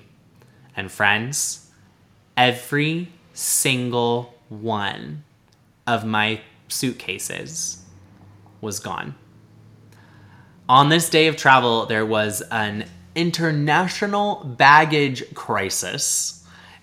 And 0.77 0.89
friends, 0.89 1.69
every 2.37 3.11
single 3.33 4.33
one 4.47 5.25
of 5.85 6.05
my 6.05 6.39
suitcases 6.69 7.83
was 8.61 8.79
gone. 8.79 9.15
On 10.69 10.87
this 10.87 11.09
day 11.09 11.27
of 11.27 11.35
travel, 11.35 11.87
there 11.87 12.05
was 12.05 12.41
an 12.51 12.85
international 13.15 14.45
baggage 14.45 15.33
crisis, 15.33 16.38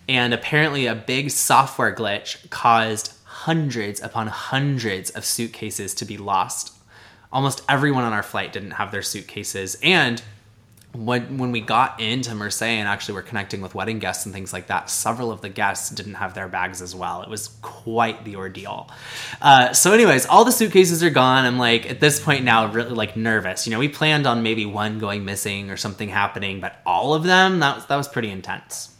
and 0.08 0.32
apparently 0.32 0.86
a 0.86 0.94
big 0.94 1.30
software 1.30 1.94
glitch 1.94 2.48
caused 2.50 3.12
hundreds 3.24 4.00
upon 4.00 4.26
hundreds 4.28 5.10
of 5.10 5.24
suitcases 5.24 5.94
to 5.94 6.04
be 6.04 6.16
lost. 6.16 6.72
Almost 7.32 7.62
everyone 7.68 8.04
on 8.04 8.12
our 8.12 8.22
flight 8.22 8.52
didn't 8.52 8.72
have 8.72 8.92
their 8.92 9.02
suitcases, 9.02 9.76
and 9.82 10.22
when 10.96 11.38
when 11.38 11.52
we 11.52 11.60
got 11.60 12.00
into 12.00 12.34
Marseille 12.34 12.68
and 12.68 12.88
actually 12.88 13.14
were 13.14 13.22
connecting 13.22 13.60
with 13.60 13.74
wedding 13.74 13.98
guests 13.98 14.24
and 14.24 14.34
things 14.34 14.52
like 14.52 14.68
that, 14.68 14.90
several 14.90 15.30
of 15.30 15.40
the 15.40 15.48
guests 15.48 15.90
didn't 15.90 16.14
have 16.14 16.34
their 16.34 16.48
bags 16.48 16.80
as 16.80 16.94
well. 16.94 17.22
It 17.22 17.28
was 17.28 17.48
quite 17.62 18.24
the 18.24 18.36
ordeal. 18.36 18.90
Uh, 19.40 19.72
so, 19.72 19.92
anyways, 19.92 20.26
all 20.26 20.44
the 20.44 20.52
suitcases 20.52 21.02
are 21.02 21.10
gone. 21.10 21.44
I'm 21.44 21.58
like 21.58 21.88
at 21.90 22.00
this 22.00 22.20
point 22.20 22.44
now 22.44 22.66
really 22.72 22.90
like 22.90 23.16
nervous. 23.16 23.66
You 23.66 23.72
know, 23.72 23.78
we 23.78 23.88
planned 23.88 24.26
on 24.26 24.42
maybe 24.42 24.66
one 24.66 24.98
going 24.98 25.24
missing 25.24 25.70
or 25.70 25.76
something 25.76 26.08
happening, 26.08 26.60
but 26.60 26.80
all 26.86 27.14
of 27.14 27.24
them 27.24 27.60
that 27.60 27.76
was 27.76 27.86
that 27.86 27.96
was 27.96 28.08
pretty 28.08 28.30
intense. 28.30 28.95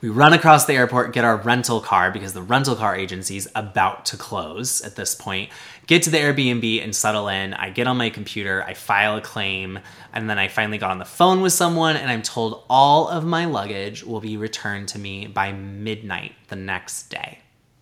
We 0.00 0.08
run 0.08 0.32
across 0.32 0.66
the 0.66 0.74
airport, 0.74 1.12
get 1.12 1.24
our 1.24 1.36
rental 1.36 1.80
car 1.80 2.10
because 2.10 2.32
the 2.32 2.42
rental 2.42 2.76
car 2.76 2.94
agency's 2.94 3.48
about 3.54 4.04
to 4.06 4.16
close 4.16 4.80
at 4.82 4.96
this 4.96 5.14
point. 5.14 5.50
Get 5.86 6.02
to 6.04 6.10
the 6.10 6.18
Airbnb 6.18 6.82
and 6.82 6.94
settle 6.94 7.28
in. 7.28 7.54
I 7.54 7.70
get 7.70 7.86
on 7.86 7.96
my 7.96 8.10
computer, 8.10 8.62
I 8.62 8.74
file 8.74 9.16
a 9.16 9.20
claim, 9.20 9.78
and 10.12 10.28
then 10.28 10.38
I 10.38 10.48
finally 10.48 10.78
got 10.78 10.90
on 10.90 10.98
the 10.98 11.04
phone 11.04 11.40
with 11.40 11.52
someone 11.52 11.96
and 11.96 12.10
I'm 12.10 12.22
told 12.22 12.64
all 12.68 13.08
of 13.08 13.24
my 13.24 13.46
luggage 13.46 14.04
will 14.04 14.20
be 14.20 14.36
returned 14.36 14.88
to 14.88 14.98
me 14.98 15.26
by 15.26 15.52
midnight 15.52 16.32
the 16.48 16.56
next 16.56 17.10
day. 17.10 17.38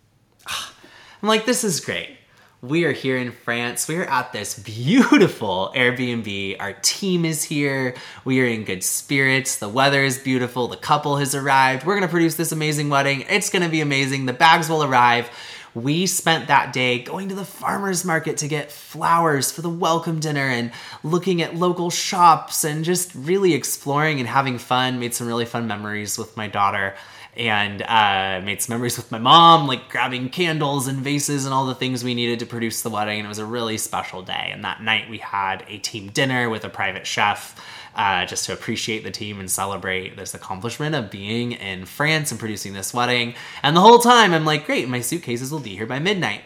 I'm 0.46 1.28
like, 1.28 1.46
this 1.46 1.64
is 1.64 1.80
great. 1.80 2.16
We 2.64 2.84
are 2.84 2.92
here 2.92 3.16
in 3.16 3.32
France. 3.32 3.88
We 3.88 3.96
are 3.96 4.04
at 4.04 4.32
this 4.32 4.56
beautiful 4.56 5.72
Airbnb. 5.74 6.60
Our 6.60 6.74
team 6.74 7.24
is 7.24 7.42
here. 7.42 7.96
We 8.24 8.40
are 8.40 8.46
in 8.46 8.62
good 8.62 8.84
spirits. 8.84 9.56
The 9.56 9.68
weather 9.68 10.04
is 10.04 10.20
beautiful. 10.20 10.68
The 10.68 10.76
couple 10.76 11.16
has 11.16 11.34
arrived. 11.34 11.84
We're 11.84 11.96
going 11.96 12.06
to 12.06 12.12
produce 12.12 12.36
this 12.36 12.52
amazing 12.52 12.88
wedding. 12.88 13.24
It's 13.28 13.50
going 13.50 13.64
to 13.64 13.68
be 13.68 13.80
amazing. 13.80 14.26
The 14.26 14.32
bags 14.32 14.68
will 14.68 14.84
arrive. 14.84 15.28
We 15.74 16.06
spent 16.06 16.46
that 16.46 16.72
day 16.72 17.00
going 17.00 17.30
to 17.30 17.34
the 17.34 17.44
farmer's 17.44 18.04
market 18.04 18.36
to 18.36 18.46
get 18.46 18.70
flowers 18.70 19.50
for 19.50 19.62
the 19.62 19.68
welcome 19.68 20.20
dinner 20.20 20.46
and 20.46 20.70
looking 21.02 21.42
at 21.42 21.56
local 21.56 21.90
shops 21.90 22.62
and 22.62 22.84
just 22.84 23.12
really 23.16 23.54
exploring 23.54 24.20
and 24.20 24.28
having 24.28 24.58
fun. 24.58 25.00
Made 25.00 25.14
some 25.14 25.26
really 25.26 25.46
fun 25.46 25.66
memories 25.66 26.16
with 26.16 26.36
my 26.36 26.46
daughter 26.46 26.94
and 27.36 27.82
uh, 27.82 28.40
made 28.44 28.60
some 28.60 28.74
memories 28.74 28.96
with 28.96 29.10
my 29.10 29.18
mom, 29.18 29.66
like 29.66 29.88
grabbing 29.88 30.28
candles 30.28 30.86
and 30.86 30.98
vases 30.98 31.44
and 31.44 31.54
all 31.54 31.66
the 31.66 31.74
things 31.74 32.04
we 32.04 32.14
needed 32.14 32.38
to 32.40 32.46
produce 32.46 32.82
the 32.82 32.90
wedding. 32.90 33.18
And 33.18 33.26
it 33.26 33.28
was 33.28 33.38
a 33.38 33.46
really 33.46 33.78
special 33.78 34.22
day. 34.22 34.50
And 34.52 34.64
that 34.64 34.82
night 34.82 35.08
we 35.08 35.18
had 35.18 35.64
a 35.68 35.78
team 35.78 36.08
dinner 36.10 36.50
with 36.50 36.64
a 36.64 36.68
private 36.68 37.06
chef. 37.06 37.58
Uh, 37.94 38.24
just 38.24 38.46
to 38.46 38.54
appreciate 38.54 39.04
the 39.04 39.10
team 39.10 39.38
and 39.38 39.50
celebrate 39.50 40.16
this 40.16 40.32
accomplishment 40.32 40.94
of 40.94 41.10
being 41.10 41.52
in 41.52 41.84
France 41.84 42.30
and 42.30 42.40
producing 42.40 42.72
this 42.72 42.94
wedding. 42.94 43.34
And 43.62 43.76
the 43.76 43.82
whole 43.82 43.98
time, 43.98 44.32
I'm 44.32 44.46
like, 44.46 44.64
great, 44.64 44.88
my 44.88 45.02
suitcases 45.02 45.52
will 45.52 45.60
be 45.60 45.76
here 45.76 45.84
by 45.84 45.98
midnight. 45.98 46.40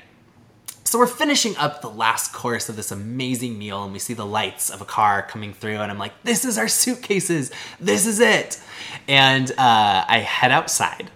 So 0.87 1.01
we're 1.01 1.09
finishing 1.09 1.57
up 1.57 1.83
the 1.83 1.91
last 1.91 2.33
course 2.33 2.69
of 2.69 2.77
this 2.77 2.93
amazing 2.93 3.59
meal, 3.59 3.83
and 3.83 3.93
we 3.93 3.99
see 3.99 4.15
the 4.15 4.25
lights 4.25 4.71
of 4.71 4.81
a 4.81 4.85
car 4.85 5.21
coming 5.21 5.53
through, 5.53 5.79
and 5.79 5.91
I'm 5.91 5.99
like, 5.99 6.23
this 6.23 6.45
is 6.45 6.59
our 6.59 6.69
suitcases. 6.69 7.51
This 7.81 8.07
is 8.07 8.21
it. 8.21 8.61
And 9.09 9.51
uh, 9.51 10.05
I 10.07 10.21
head 10.21 10.53
outside, 10.53 11.11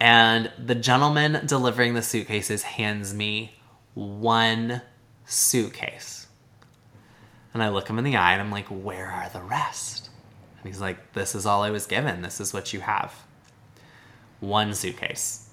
and 0.00 0.50
the 0.58 0.74
gentleman 0.74 1.46
delivering 1.46 1.94
the 1.94 2.02
suitcases 2.02 2.64
hands 2.64 3.14
me 3.14 3.54
one 3.94 4.82
suitcase. 5.24 6.26
And 7.54 7.62
I 7.62 7.68
look 7.68 7.88
him 7.88 7.98
in 7.98 8.04
the 8.04 8.16
eye, 8.16 8.32
and 8.32 8.42
I'm 8.42 8.50
like, 8.50 8.66
where 8.66 9.06
are 9.06 9.28
the 9.28 9.40
rest? 9.40 10.10
And 10.58 10.66
he's 10.66 10.80
like, 10.80 11.12
this 11.12 11.36
is 11.36 11.46
all 11.46 11.62
I 11.62 11.70
was 11.70 11.86
given. 11.86 12.22
This 12.22 12.40
is 12.40 12.52
what 12.52 12.72
you 12.72 12.80
have. 12.80 13.14
One 14.40 14.74
suitcase. 14.74 15.45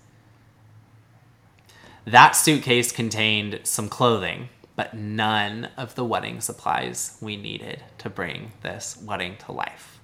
That 2.05 2.31
suitcase 2.31 2.91
contained 2.91 3.61
some 3.63 3.87
clothing, 3.89 4.49
but 4.75 4.93
none 4.93 5.69
of 5.77 5.95
the 5.95 6.03
wedding 6.03 6.41
supplies 6.41 7.17
we 7.21 7.37
needed 7.37 7.83
to 7.99 8.09
bring 8.09 8.51
this 8.61 9.01
wedding 9.01 9.37
to 9.45 9.51
life. 9.51 9.99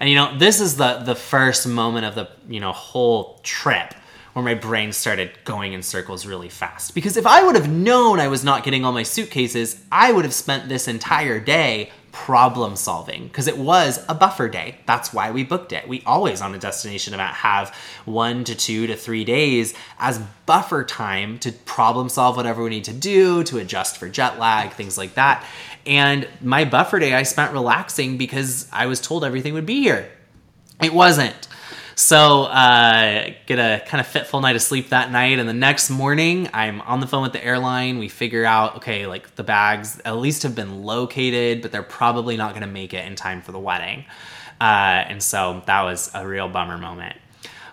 And 0.00 0.08
you 0.08 0.16
know, 0.16 0.36
this 0.36 0.60
is 0.60 0.76
the 0.76 0.98
the 0.98 1.14
first 1.14 1.66
moment 1.66 2.04
of 2.04 2.14
the, 2.14 2.28
you 2.48 2.60
know, 2.60 2.72
whole 2.72 3.38
trip 3.42 3.94
where 4.32 4.44
my 4.44 4.54
brain 4.54 4.92
started 4.92 5.30
going 5.44 5.72
in 5.72 5.82
circles 5.82 6.26
really 6.26 6.48
fast. 6.48 6.94
Because 6.94 7.16
if 7.16 7.26
I 7.26 7.44
would 7.44 7.54
have 7.54 7.70
known 7.70 8.18
I 8.18 8.26
was 8.26 8.42
not 8.42 8.64
getting 8.64 8.84
all 8.84 8.92
my 8.92 9.04
suitcases, 9.04 9.82
I 9.92 10.10
would 10.10 10.24
have 10.24 10.34
spent 10.34 10.68
this 10.68 10.88
entire 10.88 11.38
day 11.38 11.92
problem 12.14 12.76
solving 12.76 13.24
because 13.24 13.48
it 13.48 13.58
was 13.58 14.02
a 14.08 14.14
buffer 14.14 14.48
day. 14.48 14.76
That's 14.86 15.12
why 15.12 15.32
we 15.32 15.42
booked 15.42 15.72
it. 15.72 15.88
We 15.88 16.00
always 16.06 16.40
on 16.40 16.54
a 16.54 16.58
destination 16.58 17.12
event 17.12 17.34
have 17.34 17.74
one 18.04 18.44
to 18.44 18.54
two 18.54 18.86
to 18.86 18.94
three 18.94 19.24
days 19.24 19.74
as 19.98 20.20
buffer 20.46 20.84
time 20.84 21.40
to 21.40 21.50
problem 21.50 22.08
solve 22.08 22.36
whatever 22.36 22.62
we 22.62 22.70
need 22.70 22.84
to 22.84 22.92
do, 22.92 23.42
to 23.42 23.58
adjust 23.58 23.98
for 23.98 24.08
jet 24.08 24.38
lag, 24.38 24.70
things 24.70 24.96
like 24.96 25.14
that. 25.14 25.44
And 25.86 26.28
my 26.40 26.64
buffer 26.64 27.00
day 27.00 27.14
I 27.14 27.24
spent 27.24 27.52
relaxing 27.52 28.16
because 28.16 28.68
I 28.72 28.86
was 28.86 29.00
told 29.00 29.24
everything 29.24 29.52
would 29.54 29.66
be 29.66 29.82
here. 29.82 30.08
It 30.80 30.94
wasn't. 30.94 31.48
So 31.96 32.44
uh, 32.44 33.30
get 33.46 33.58
a 33.58 33.84
kind 33.86 34.00
of 34.00 34.06
fitful 34.06 34.40
night 34.40 34.56
of 34.56 34.62
sleep 34.62 34.88
that 34.88 35.12
night, 35.12 35.38
and 35.38 35.48
the 35.48 35.52
next 35.54 35.90
morning 35.90 36.48
I'm 36.52 36.80
on 36.82 37.00
the 37.00 37.06
phone 37.06 37.22
with 37.22 37.32
the 37.32 37.44
airline. 37.44 37.98
We 37.98 38.08
figure 38.08 38.44
out 38.44 38.76
okay, 38.76 39.06
like 39.06 39.36
the 39.36 39.44
bags 39.44 40.00
at 40.04 40.16
least 40.16 40.42
have 40.42 40.54
been 40.54 40.82
located, 40.82 41.62
but 41.62 41.70
they're 41.70 41.82
probably 41.82 42.36
not 42.36 42.50
going 42.50 42.62
to 42.62 42.68
make 42.68 42.94
it 42.94 43.06
in 43.06 43.14
time 43.14 43.42
for 43.42 43.52
the 43.52 43.60
wedding. 43.60 44.04
Uh, 44.60 45.04
and 45.08 45.22
so 45.22 45.62
that 45.66 45.82
was 45.82 46.10
a 46.14 46.26
real 46.26 46.48
bummer 46.48 46.78
moment. 46.78 47.16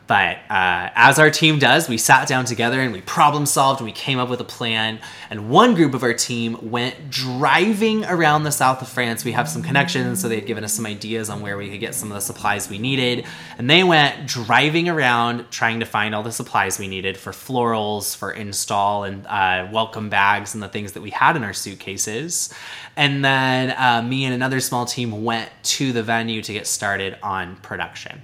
But 0.08 0.40
uh, 0.50 0.90
as 0.96 1.20
our 1.20 1.30
team 1.30 1.58
does, 1.58 1.88
we 1.88 1.98
sat 1.98 2.28
down 2.28 2.44
together 2.44 2.82
and 2.82 2.92
we 2.92 3.00
problem 3.02 3.46
solved 3.46 3.80
and 3.80 3.86
we 3.86 3.94
came 3.94 4.20
up 4.20 4.28
with 4.28 4.42
a 4.42 4.46
plan. 4.46 5.00
And 5.30 5.50
one 5.50 5.74
group 5.74 5.94
of 5.94 6.04
our 6.04 6.14
team 6.14 6.58
went 6.70 7.10
driving 7.10 8.04
around 8.04 8.44
the 8.44 8.52
south 8.52 8.82
of 8.82 8.90
France. 8.90 9.24
We 9.24 9.32
have 9.32 9.48
some 9.48 9.64
connections, 9.64 10.22
so 10.22 10.28
they 10.28 10.36
had 10.36 10.46
given 10.46 10.66
us 10.66 10.74
some 10.74 10.86
ideas 10.86 11.30
on 11.30 11.42
where 11.42 11.58
we 11.58 11.70
could 11.70 11.80
get 11.80 11.96
some 11.96 12.12
of 12.12 12.16
the 12.16 12.22
supplies 12.22 12.70
we 12.70 12.78
needed. 12.78 13.26
And 13.58 13.70
they 13.70 13.86
went 13.86 14.28
driving 14.28 14.90
around 14.90 15.50
trying 15.50 15.80
to 15.80 15.86
find 15.86 16.14
all 16.14 16.24
the 16.24 16.32
supplies 16.34 16.78
we 16.78 16.90
needed 16.90 17.16
for 17.16 17.32
florals, 17.32 18.14
for 18.14 18.32
install, 18.32 19.06
and 19.06 19.26
uh, 19.28 19.70
welcome 19.72 20.10
bags 20.10 20.54
and 20.54 20.62
the 20.62 20.68
things 20.68 20.92
that 20.94 21.02
we 21.02 21.12
had 21.12 21.38
in 21.38 21.44
our 21.46 21.54
suitcases. 21.54 22.54
And 22.98 23.24
then 23.24 23.74
uh, 23.78 24.02
me 24.02 24.26
and 24.26 24.34
another 24.34 24.60
small 24.60 24.86
team 24.86 25.24
went 25.24 25.50
to 25.64 25.94
the 25.94 26.04
venue 26.04 26.42
to 26.42 26.52
get 26.52 26.68
started 26.68 27.18
on 27.24 27.56
production 27.58 28.22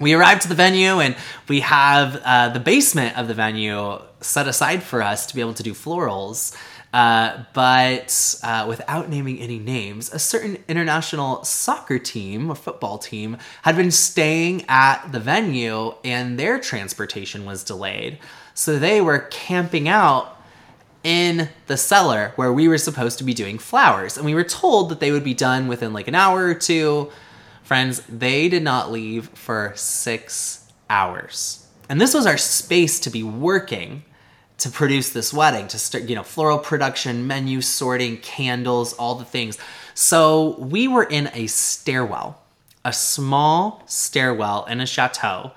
we 0.00 0.14
arrived 0.14 0.42
to 0.42 0.48
the 0.48 0.54
venue 0.54 0.98
and 0.98 1.14
we 1.46 1.60
have 1.60 2.16
uh, 2.24 2.48
the 2.48 2.58
basement 2.58 3.16
of 3.18 3.28
the 3.28 3.34
venue 3.34 4.00
set 4.20 4.48
aside 4.48 4.82
for 4.82 5.02
us 5.02 5.26
to 5.26 5.34
be 5.34 5.40
able 5.40 5.54
to 5.54 5.62
do 5.62 5.74
florals. 5.74 6.56
Uh, 6.92 7.44
but 7.52 8.34
uh, 8.42 8.64
without 8.66 9.08
naming 9.08 9.38
any 9.38 9.58
names, 9.58 10.12
a 10.12 10.18
certain 10.18 10.58
international 10.66 11.44
soccer 11.44 11.98
team 11.98 12.50
or 12.50 12.56
football 12.56 12.98
team 12.98 13.36
had 13.62 13.76
been 13.76 13.92
staying 13.92 14.64
at 14.68 15.12
the 15.12 15.20
venue 15.20 15.94
and 16.02 16.38
their 16.38 16.58
transportation 16.58 17.44
was 17.44 17.62
delayed. 17.62 18.18
So 18.54 18.78
they 18.78 19.00
were 19.00 19.20
camping 19.30 19.88
out 19.88 20.36
in 21.04 21.48
the 21.66 21.76
cellar 21.76 22.32
where 22.36 22.52
we 22.52 22.68
were 22.68 22.78
supposed 22.78 23.18
to 23.18 23.24
be 23.24 23.34
doing 23.34 23.58
flowers. 23.58 24.16
And 24.16 24.26
we 24.26 24.34
were 24.34 24.44
told 24.44 24.88
that 24.88 25.00
they 25.00 25.12
would 25.12 25.24
be 25.24 25.34
done 25.34 25.68
within 25.68 25.92
like 25.92 26.08
an 26.08 26.14
hour 26.14 26.46
or 26.46 26.54
two. 26.54 27.10
Friends, 27.70 28.02
they 28.08 28.48
did 28.48 28.64
not 28.64 28.90
leave 28.90 29.28
for 29.28 29.72
six 29.76 30.66
hours. 30.88 31.68
And 31.88 32.00
this 32.00 32.14
was 32.14 32.26
our 32.26 32.36
space 32.36 32.98
to 32.98 33.10
be 33.10 33.22
working 33.22 34.02
to 34.58 34.70
produce 34.70 35.10
this 35.10 35.32
wedding, 35.32 35.68
to 35.68 35.78
start, 35.78 36.08
you 36.08 36.16
know, 36.16 36.24
floral 36.24 36.58
production, 36.58 37.28
menu 37.28 37.60
sorting, 37.60 38.16
candles, 38.16 38.92
all 38.94 39.14
the 39.14 39.24
things. 39.24 39.56
So 39.94 40.56
we 40.58 40.88
were 40.88 41.04
in 41.04 41.30
a 41.32 41.46
stairwell, 41.46 42.42
a 42.84 42.92
small 42.92 43.84
stairwell 43.86 44.64
in 44.64 44.80
a 44.80 44.86
chateau, 44.86 45.52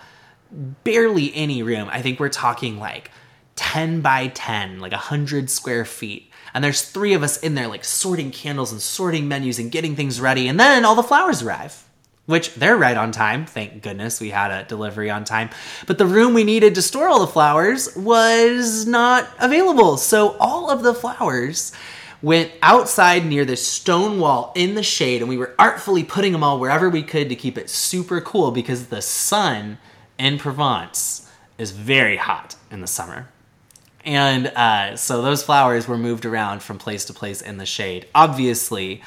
barely 0.84 1.34
any 1.34 1.64
room. 1.64 1.90
I 1.92 2.04
think 2.04 2.20
we're 2.20 2.30
talking 2.30 2.78
like 2.78 3.10
10 3.56 4.02
by 4.02 4.28
10, 4.28 4.80
like 4.80 4.92
100 4.92 5.50
square 5.50 5.84
feet. 5.84 6.30
And 6.54 6.64
there's 6.64 6.84
three 6.84 7.16
of 7.16 7.24
us 7.24 7.40
in 7.40 7.56
there, 7.56 7.68
like 7.68 7.84
sorting 7.84 8.30
candles 8.30 8.72
and 8.72 8.80
sorting 8.80 9.28
menus 9.28 9.58
and 9.58 9.72
getting 9.72 9.96
things 9.96 10.22
ready. 10.22 10.48
And 10.48 10.60
then 10.60 10.86
all 10.86 10.94
the 10.94 11.02
flowers 11.02 11.42
arrive 11.42 11.90
which 12.26 12.54
they're 12.56 12.78
right 12.78 12.96
on 12.96 13.12
time. 13.12 13.46
Thank 13.46 13.82
goodness 13.82 14.22
we 14.22 14.30
had 14.30 14.52
a 14.52 14.66
delivery 14.66 15.10
on 15.10 15.26
time. 15.26 15.50
But 15.88 15.98
the 15.98 16.06
room 16.06 16.34
we 16.34 16.44
needed 16.44 16.76
to 16.76 16.82
store 16.82 17.08
all 17.08 17.20
the 17.20 17.28
flowers 17.28 17.96
was 17.96 18.86
not 18.86 19.28
available. 19.40 19.98
So 19.98 20.38
all 20.40 20.70
of 20.70 20.84
the 20.84 20.94
flowers 20.94 21.74
went 22.22 22.50
outside 22.62 23.26
near 23.26 23.44
this 23.44 23.68
stone 23.68 24.18
wall 24.18 24.54
in 24.56 24.76
the 24.76 24.84
shade, 24.84 25.22
and 25.22 25.28
we 25.28 25.36
were 25.36 25.54
artfully 25.60 26.06
putting 26.06 26.32
them 26.32 26.44
all 26.44 26.58
wherever 26.58 26.90
we 26.90 27.04
could 27.04 27.28
to 27.28 27.36
keep 27.36 27.58
it 27.58 27.70
super 27.70 28.22
cool 28.22 28.52
because 28.52 28.88
the 28.88 29.02
sun 29.02 29.78
in 30.18 30.40
Provence 30.40 31.30
is 31.58 31.72
very 31.72 32.16
hot 32.16 32.56
in 32.72 32.80
the 32.80 32.88
summer. 32.88 33.28
And 34.06 34.48
uh, 34.48 34.96
so 34.96 35.22
those 35.22 35.44
flowers 35.44 35.88
were 35.88 35.98
moved 35.98 36.26
around 36.26 36.62
from 36.62 36.78
place 36.78 37.06
to 37.06 37.14
place 37.14 37.42
in 37.42 37.58
the 37.58 37.66
shade. 37.66 38.08
Obviously, 38.16 39.02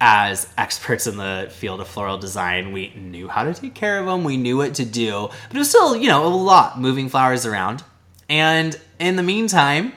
as 0.00 0.48
experts 0.56 1.06
in 1.06 1.16
the 1.16 1.48
field 1.50 1.80
of 1.80 1.88
floral 1.88 2.18
design, 2.18 2.72
we 2.72 2.92
knew 2.94 3.28
how 3.28 3.44
to 3.44 3.52
take 3.52 3.74
care 3.74 4.00
of 4.00 4.06
them, 4.06 4.24
we 4.24 4.36
knew 4.36 4.56
what 4.56 4.74
to 4.74 4.84
do, 4.84 5.28
but 5.48 5.56
it 5.56 5.58
was 5.58 5.68
still, 5.68 5.94
you 5.94 6.08
know, 6.08 6.26
a 6.26 6.28
lot 6.28 6.80
moving 6.80 7.08
flowers 7.08 7.44
around. 7.44 7.84
And 8.28 8.78
in 8.98 9.16
the 9.16 9.22
meantime, 9.22 9.92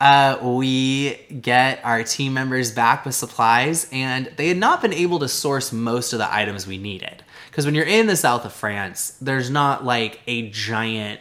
uh, 0.00 0.38
we 0.42 1.14
get 1.40 1.80
our 1.84 2.02
team 2.02 2.34
members 2.34 2.72
back 2.72 3.04
with 3.06 3.14
supplies, 3.14 3.88
and 3.92 4.30
they 4.36 4.48
had 4.48 4.56
not 4.56 4.82
been 4.82 4.92
able 4.92 5.20
to 5.20 5.28
source 5.28 5.72
most 5.72 6.12
of 6.12 6.18
the 6.18 6.34
items 6.34 6.66
we 6.66 6.78
needed. 6.78 7.22
Because 7.50 7.64
when 7.64 7.74
you're 7.74 7.86
in 7.86 8.06
the 8.06 8.16
south 8.16 8.44
of 8.44 8.52
France, 8.52 9.16
there's 9.20 9.48
not 9.48 9.84
like 9.84 10.20
a 10.26 10.50
giant 10.50 11.20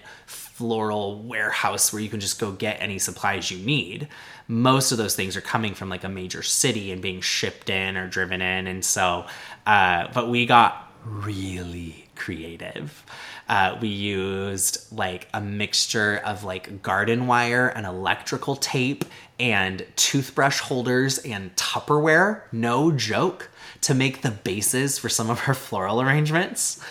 floral 0.56 1.22
warehouse 1.22 1.92
where 1.92 2.02
you 2.02 2.08
can 2.08 2.22
just 2.22 2.40
go 2.40 2.54
get 2.54 2.78
any 2.80 2.98
supplies 2.98 3.52
you 3.52 3.58
need. 3.58 4.08
Most 4.48 4.94
of 4.94 4.98
those 4.98 5.14
things 5.14 5.36
are 5.36 5.42
coming 5.42 5.74
from 5.74 5.90
like 5.90 6.06
a 6.06 6.10
major 6.10 6.42
city 6.42 6.94
and 6.94 7.02
being 7.02 7.20
shipped 7.20 7.70
in 7.70 7.98
or 7.98 8.08
driven 8.08 8.42
in. 8.42 8.66
And 8.66 8.86
so, 8.86 9.26
uh, 9.66 10.08
but 10.14 10.30
we 10.30 10.46
got 10.46 10.94
really 11.04 12.08
creative. 12.16 13.04
Uh, 13.50 13.78
we 13.82 13.90
used 13.90 14.90
like 14.94 15.28
a 15.34 15.42
mixture 15.42 16.22
of 16.24 16.46
like 16.46 16.82
garden 16.82 17.28
wire 17.28 17.68
and 17.68 17.86
electrical 17.86 18.56
tape 18.56 19.04
and 19.38 19.86
toothbrush 19.98 20.62
holders 20.62 21.18
and 21.18 21.54
Tupperware, 21.58 22.44
no 22.54 22.94
joke, 22.94 23.50
to 23.82 23.94
make 23.94 24.22
the 24.22 24.32
bases 24.32 24.98
for 24.98 25.10
some 25.10 25.30
of 25.30 25.42
our 25.48 25.54
floral 25.66 26.02
arrangements. 26.02 26.82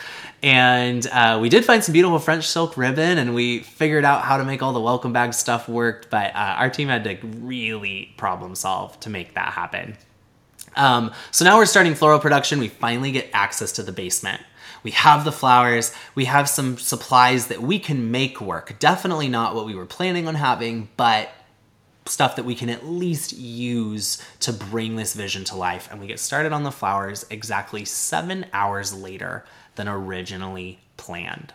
And 0.44 1.06
uh, 1.06 1.38
we 1.40 1.48
did 1.48 1.64
find 1.64 1.82
some 1.82 1.94
beautiful 1.94 2.18
French 2.18 2.46
silk 2.46 2.76
ribbon, 2.76 3.16
and 3.16 3.34
we 3.34 3.60
figured 3.60 4.04
out 4.04 4.20
how 4.20 4.36
to 4.36 4.44
make 4.44 4.62
all 4.62 4.74
the 4.74 4.80
welcome 4.80 5.10
bag 5.10 5.32
stuff 5.32 5.70
work. 5.70 6.10
But 6.10 6.34
uh, 6.34 6.56
our 6.58 6.68
team 6.68 6.88
had 6.88 7.02
to 7.04 7.16
really 7.38 8.12
problem 8.18 8.54
solve 8.54 9.00
to 9.00 9.08
make 9.08 9.32
that 9.36 9.54
happen. 9.54 9.96
Um, 10.76 11.12
so 11.30 11.46
now 11.46 11.56
we're 11.56 11.64
starting 11.64 11.94
floral 11.94 12.18
production. 12.18 12.58
We 12.58 12.68
finally 12.68 13.10
get 13.10 13.30
access 13.32 13.72
to 13.72 13.82
the 13.82 13.90
basement. 13.90 14.42
We 14.82 14.90
have 14.90 15.24
the 15.24 15.32
flowers. 15.32 15.94
We 16.14 16.26
have 16.26 16.46
some 16.46 16.76
supplies 16.76 17.46
that 17.46 17.62
we 17.62 17.78
can 17.78 18.10
make 18.10 18.38
work. 18.42 18.78
Definitely 18.78 19.28
not 19.28 19.54
what 19.54 19.64
we 19.64 19.74
were 19.74 19.86
planning 19.86 20.28
on 20.28 20.34
having, 20.34 20.90
but 20.98 21.30
stuff 22.04 22.36
that 22.36 22.44
we 22.44 22.54
can 22.54 22.68
at 22.68 22.86
least 22.86 23.32
use 23.32 24.22
to 24.40 24.52
bring 24.52 24.96
this 24.96 25.14
vision 25.14 25.42
to 25.44 25.56
life. 25.56 25.88
And 25.90 26.02
we 26.02 26.06
get 26.06 26.20
started 26.20 26.52
on 26.52 26.64
the 26.64 26.70
flowers 26.70 27.24
exactly 27.30 27.86
seven 27.86 28.44
hours 28.52 28.92
later 28.92 29.46
than 29.76 29.88
originally 29.88 30.78
planned. 30.96 31.52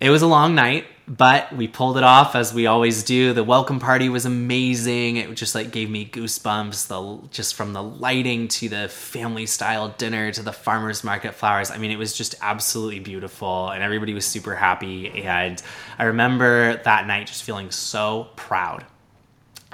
It 0.00 0.10
was 0.10 0.22
a 0.22 0.26
long 0.26 0.54
night, 0.54 0.84
but 1.08 1.50
we 1.56 1.66
pulled 1.66 1.96
it 1.96 2.02
off 2.02 2.34
as 2.34 2.52
we 2.52 2.66
always 2.66 3.04
do. 3.04 3.32
The 3.32 3.44
welcome 3.44 3.80
party 3.80 4.08
was 4.08 4.26
amazing. 4.26 5.16
It 5.16 5.32
just 5.34 5.54
like 5.54 5.70
gave 5.70 5.88
me 5.88 6.04
goosebumps. 6.04 6.88
The 6.88 7.28
just 7.28 7.54
from 7.54 7.72
the 7.72 7.82
lighting 7.82 8.48
to 8.48 8.68
the 8.68 8.88
family 8.88 9.46
style 9.46 9.94
dinner 9.96 10.30
to 10.32 10.42
the 10.42 10.52
farmers 10.52 11.04
market 11.04 11.34
flowers. 11.34 11.70
I 11.70 11.78
mean, 11.78 11.90
it 11.90 11.96
was 11.96 12.12
just 12.12 12.34
absolutely 12.42 13.00
beautiful, 13.00 13.70
and 13.70 13.82
everybody 13.82 14.12
was 14.12 14.26
super 14.26 14.54
happy. 14.54 15.24
And 15.24 15.62
I 15.98 16.04
remember 16.04 16.76
that 16.82 17.06
night 17.06 17.28
just 17.28 17.44
feeling 17.44 17.70
so 17.70 18.28
proud. 18.36 18.84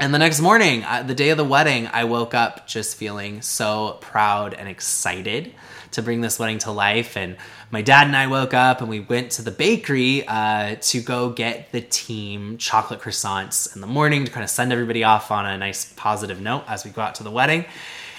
And 0.00 0.14
the 0.14 0.18
next 0.18 0.40
morning, 0.40 0.82
uh, 0.82 1.02
the 1.02 1.14
day 1.14 1.28
of 1.28 1.36
the 1.36 1.44
wedding, 1.44 1.86
I 1.86 2.04
woke 2.04 2.32
up 2.32 2.66
just 2.66 2.96
feeling 2.96 3.42
so 3.42 3.98
proud 4.00 4.54
and 4.54 4.66
excited 4.66 5.52
to 5.90 6.00
bring 6.00 6.22
this 6.22 6.38
wedding 6.38 6.56
to 6.60 6.70
life. 6.70 7.18
And 7.18 7.36
my 7.70 7.82
dad 7.82 8.06
and 8.06 8.16
I 8.16 8.26
woke 8.26 8.54
up 8.54 8.80
and 8.80 8.88
we 8.88 9.00
went 9.00 9.32
to 9.32 9.42
the 9.42 9.50
bakery 9.50 10.26
uh, 10.26 10.76
to 10.80 11.02
go 11.02 11.28
get 11.28 11.70
the 11.72 11.82
team 11.82 12.56
chocolate 12.56 13.00
croissants 13.00 13.74
in 13.74 13.82
the 13.82 13.86
morning 13.86 14.24
to 14.24 14.32
kind 14.32 14.42
of 14.42 14.48
send 14.48 14.72
everybody 14.72 15.04
off 15.04 15.30
on 15.30 15.44
a 15.44 15.58
nice 15.58 15.92
positive 15.92 16.40
note 16.40 16.64
as 16.66 16.82
we 16.82 16.90
go 16.90 17.02
out 17.02 17.16
to 17.16 17.22
the 17.22 17.30
wedding. 17.30 17.66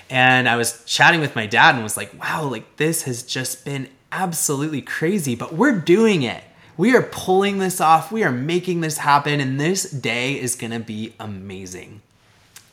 And 0.08 0.48
I 0.48 0.58
was 0.58 0.84
chatting 0.86 1.20
with 1.20 1.36
my 1.36 1.48
dad 1.48 1.74
and 1.74 1.84
was 1.84 1.98
like, 1.98 2.14
wow, 2.22 2.44
like 2.44 2.78
this 2.78 3.02
has 3.04 3.24
just 3.24 3.66
been 3.66 3.90
absolutely 4.12 4.84
crazy, 4.84 5.34
but 5.34 5.56
we're 5.56 5.80
doing 5.80 6.22
it. 6.22 6.44
We 6.82 6.96
are 6.96 7.04
pulling 7.04 7.60
this 7.60 7.80
off. 7.80 8.12
We 8.12 8.24
are 8.24 8.32
making 8.32 8.82
this 8.82 8.98
happen. 8.98 9.40
And 9.40 9.60
this 9.60 9.84
day 9.84 10.40
is 10.40 10.56
going 10.56 10.72
to 10.72 10.80
be 10.80 11.14
amazing. 11.20 12.02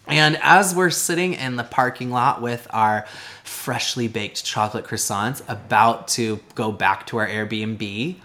And 0.06 0.38
as 0.40 0.74
we're 0.74 0.88
sitting 0.88 1.34
in 1.34 1.56
the 1.56 1.62
parking 1.62 2.10
lot 2.10 2.40
with 2.40 2.66
our 2.70 3.04
freshly 3.44 4.08
baked 4.08 4.42
chocolate 4.46 4.86
croissants, 4.86 5.42
about 5.46 6.08
to 6.08 6.40
go 6.54 6.72
back 6.72 7.06
to 7.08 7.18
our 7.18 7.28
Airbnb, 7.28 8.16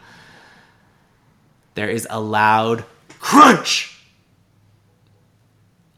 there 1.75 1.89
is 1.89 2.07
a 2.09 2.21
loud 2.21 2.85
crunch. 3.19 4.01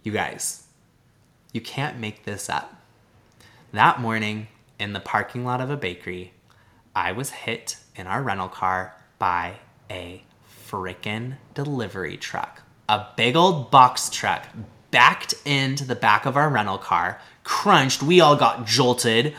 You 0.02 0.12
guys, 0.12 0.63
you 1.54 1.62
can't 1.62 2.00
make 2.00 2.24
this 2.24 2.50
up. 2.50 2.82
That 3.71 4.02
morning 4.02 4.48
in 4.80 4.93
the 4.93 5.00
parking 5.00 5.45
lot 5.45 5.62
of 5.62 5.69
a 5.69 5.78
bakery, 5.78 6.34
I 6.95 7.12
was 7.12 7.30
hit 7.30 7.78
in 7.95 8.08
our 8.08 8.24
rental 8.24 8.50
car 8.50 8.95
by 9.19 9.58
a 9.89 10.24
frickin' 10.67 11.38
delivery 11.54 12.17
truck. 12.17 12.62
A 12.88 13.06
big 13.15 13.36
old 13.36 13.71
box 13.71 14.10
truck 14.10 14.45
backed 14.91 15.34
into 15.45 15.86
the 15.86 15.95
back 15.95 16.26
of 16.26 16.38
our 16.38 16.50
rental 16.50 16.78
car, 16.78 17.19
crunched. 17.43 18.04
We 18.04 18.21
all 18.21 18.36
got 18.36 18.65
jolted. 18.65 19.36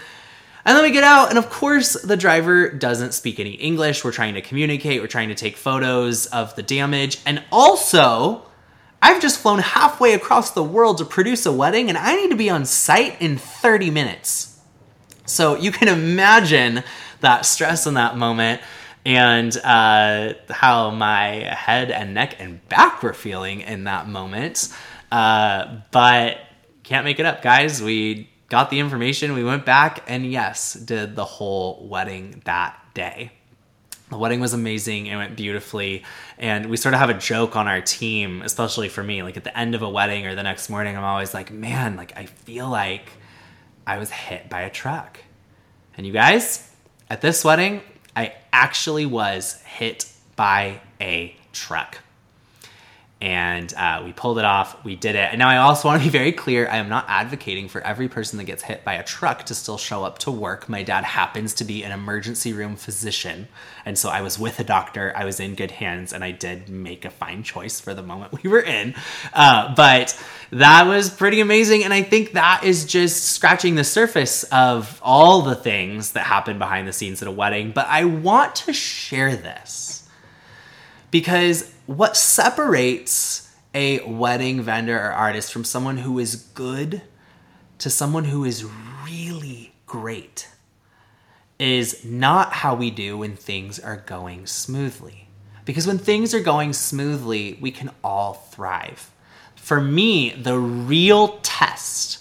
And 0.65 0.77
then 0.77 0.83
we 0.83 0.91
get 0.91 1.05
out, 1.05 1.31
and 1.31 1.39
of 1.39 1.49
course, 1.49 1.93
the 2.03 2.17
driver 2.17 2.69
doesn't 2.69 3.15
speak 3.15 3.39
any 3.39 3.53
English. 3.53 4.05
We're 4.05 4.11
trying 4.11 4.35
to 4.35 4.41
communicate, 4.41 5.01
we're 5.01 5.07
trying 5.07 5.29
to 5.29 5.35
take 5.37 5.57
photos 5.57 6.27
of 6.27 6.57
the 6.57 6.63
damage. 6.63 7.21
And 7.25 7.45
also, 7.53 8.43
I've 9.01 9.23
just 9.23 9.39
flown 9.39 9.61
halfway 9.61 10.13
across 10.13 10.51
the 10.51 10.65
world 10.65 10.99
to 10.99 11.05
produce 11.05 11.47
a 11.47 11.53
wedding, 11.53 11.89
and 11.89 11.97
I 11.97 12.17
need 12.17 12.31
to 12.31 12.37
be 12.37 12.51
on 12.51 12.65
site 12.65 13.21
in 13.23 13.39
30 13.39 13.91
minutes. 13.91 14.59
So 15.25 15.57
you 15.57 15.71
can 15.71 15.87
imagine 15.87 16.83
that 17.21 17.47
stress 17.47 17.87
in 17.87 17.95
that 17.95 18.17
moment 18.17 18.61
and 19.07 19.57
uh, 19.59 20.35
how 20.51 20.91
my 20.91 21.29
head 21.29 21.93
and 21.93 22.13
neck 22.13 22.35
and 22.41 22.69
back 22.69 23.05
were 23.05 23.15
feeling 23.15 23.61
in 23.61 23.85
that 23.85 24.09
moment. 24.09 24.69
Uh, 25.13 25.77
but 25.93 26.39
can't 26.83 27.05
make 27.05 27.21
it 27.21 27.25
up, 27.25 27.41
guys. 27.41 27.81
We 27.81 28.29
got 28.49 28.69
the 28.69 28.81
information, 28.81 29.33
we 29.35 29.45
went 29.45 29.65
back, 29.65 30.03
and 30.09 30.27
yes, 30.27 30.75
did 30.75 31.15
the 31.15 31.25
whole 31.25 31.87
wedding 31.89 32.43
that 32.47 32.77
day. 32.95 33.31
The 34.11 34.19
wedding 34.19 34.41
was 34.41 34.53
amazing. 34.53 35.07
It 35.07 35.15
went 35.15 35.37
beautifully. 35.37 36.03
And 36.37 36.67
we 36.67 36.77
sort 36.77 36.95
of 36.95 36.99
have 36.99 37.11
a 37.11 37.15
joke 37.15 37.55
on 37.55 37.69
our 37.69 37.81
team, 37.81 38.43
especially 38.43 38.89
for 38.89 39.05
me. 39.05 39.23
Like 39.23 39.37
at 39.37 39.45
the 39.45 39.57
end 39.57 39.77
of 39.77 39.83
a 39.83 39.89
wedding 39.89 40.27
or 40.27 40.35
the 40.35 40.43
next 40.43 40.69
morning, 40.69 40.97
I'm 40.97 41.05
always 41.05 41.33
like, 41.33 41.53
man, 41.53 41.95
like 41.97 42.17
I 42.17 42.27
feel 42.27 42.69
like 42.69 43.09
I 43.87 43.99
was 43.99 44.11
hit 44.11 44.49
by 44.49 44.63
a 44.63 44.71
truck. 44.71 45.21
And 45.97 46.05
you 46.07 46.13
guys, 46.13 46.69
at 47.09 47.21
this 47.21 47.45
wedding, 47.45 47.83
I 48.17 48.33
actually 48.53 49.05
was 49.07 49.61
hit 49.63 50.11
by 50.37 50.81
a 51.01 51.37
truck 51.53 51.99
and 53.19 53.73
uh, 53.75 54.03
we 54.05 54.13
pulled 54.13 54.39
it 54.39 54.45
off. 54.45 54.85
We 54.85 54.95
did 54.95 55.15
it. 55.15 55.31
And 55.31 55.39
now 55.39 55.49
I 55.49 55.57
also 55.57 55.89
want 55.89 56.03
to 56.03 56.07
be 56.07 56.11
very 56.11 56.33
clear 56.33 56.69
I 56.69 56.77
am 56.77 56.91
not 56.91 57.07
advocating 57.09 57.67
for 57.67 57.81
every 57.81 58.09
person 58.09 58.37
that 58.37 58.45
gets 58.45 58.63
hit 58.63 58.85
by 58.85 58.95
a 58.95 59.03
truck 59.03 59.45
to 59.45 59.55
still 59.55 59.79
show 59.79 60.05
up 60.05 60.19
to 60.21 60.31
work. 60.31 60.69
My 60.69 60.83
dad 60.83 61.05
happens 61.05 61.55
to 61.55 61.65
be 61.65 61.83
an 61.83 61.93
emergency 61.93 62.53
room 62.53 62.77
physician. 62.77 63.49
And 63.87 63.97
so 63.97 64.11
I 64.11 64.21
was 64.21 64.39
with 64.39 64.61
a 64.61 64.65
doctor. 64.65 65.15
I 65.17 65.25
was 65.25 65.41
in 65.41 65.55
good 65.55 65.71
hands 65.71 66.13
and 66.13 66.23
I 66.23 66.31
did 66.31 66.69
make 66.69 67.07
a 67.07 67.11
fine 67.11 67.43
choice 67.43 67.81
for 67.81 67.95
the 67.95 68.03
moment 68.03 68.43
we 68.43 68.51
were 68.51 68.61
in. 68.61 68.95
Uh, 69.33 69.75
but 69.75 70.23
that 70.51 70.87
was 70.87 71.09
pretty 71.09 71.41
amazing. 71.41 71.85
And 71.85 71.95
I 71.95 72.03
think 72.03 72.33
that 72.33 72.65
is 72.65 72.85
just 72.85 73.25
scratching 73.25 73.77
the 73.77 73.85
surface 73.85 74.45
of 74.45 75.01
all 75.03 75.41
the 75.41 75.55
things 75.55 76.13
that 76.13 76.25
happen 76.25 76.59
behind 76.59 76.87
the 76.87 76.93
scenes 76.93 77.23
at 77.23 77.29
a 77.29 77.33
wedding. 77.33 77.73
But 77.73 77.87
I 77.87 78.05
want 78.05 78.57
to 78.57 78.75
share 78.75 79.35
this 79.35 80.07
because 81.11 81.73
what 81.87 82.17
separates 82.17 83.55
a 83.75 84.01
wedding 84.05 84.63
vendor 84.63 84.99
or 84.99 85.13
artist 85.13 85.53
from 85.53 85.65
someone 85.65 85.99
who 85.99 86.19
is 86.19 86.35
good 86.35 87.03
to 87.79 87.91
someone 87.91 88.25
who 88.25 88.45
is 88.45 88.65
really 89.05 89.75
great 89.87 90.49
is 91.59 92.05
not 92.05 92.53
how 92.53 92.75
we 92.75 92.91
do 92.91 93.19
when 93.19 93.37
things 93.37 93.79
are 93.79 93.97
going 93.97 94.47
smoothly. 94.47 95.29
Because 95.65 95.87
when 95.87 95.99
things 95.99 96.35
are 96.35 96.41
going 96.41 96.73
smoothly, 96.73 97.59
we 97.61 97.71
can 97.71 97.91
all 98.03 98.35
thrive. 98.35 99.11
For 99.57 99.81
me, 99.81 100.31
the 100.31 100.59
real 100.59 101.39
test 101.43 102.21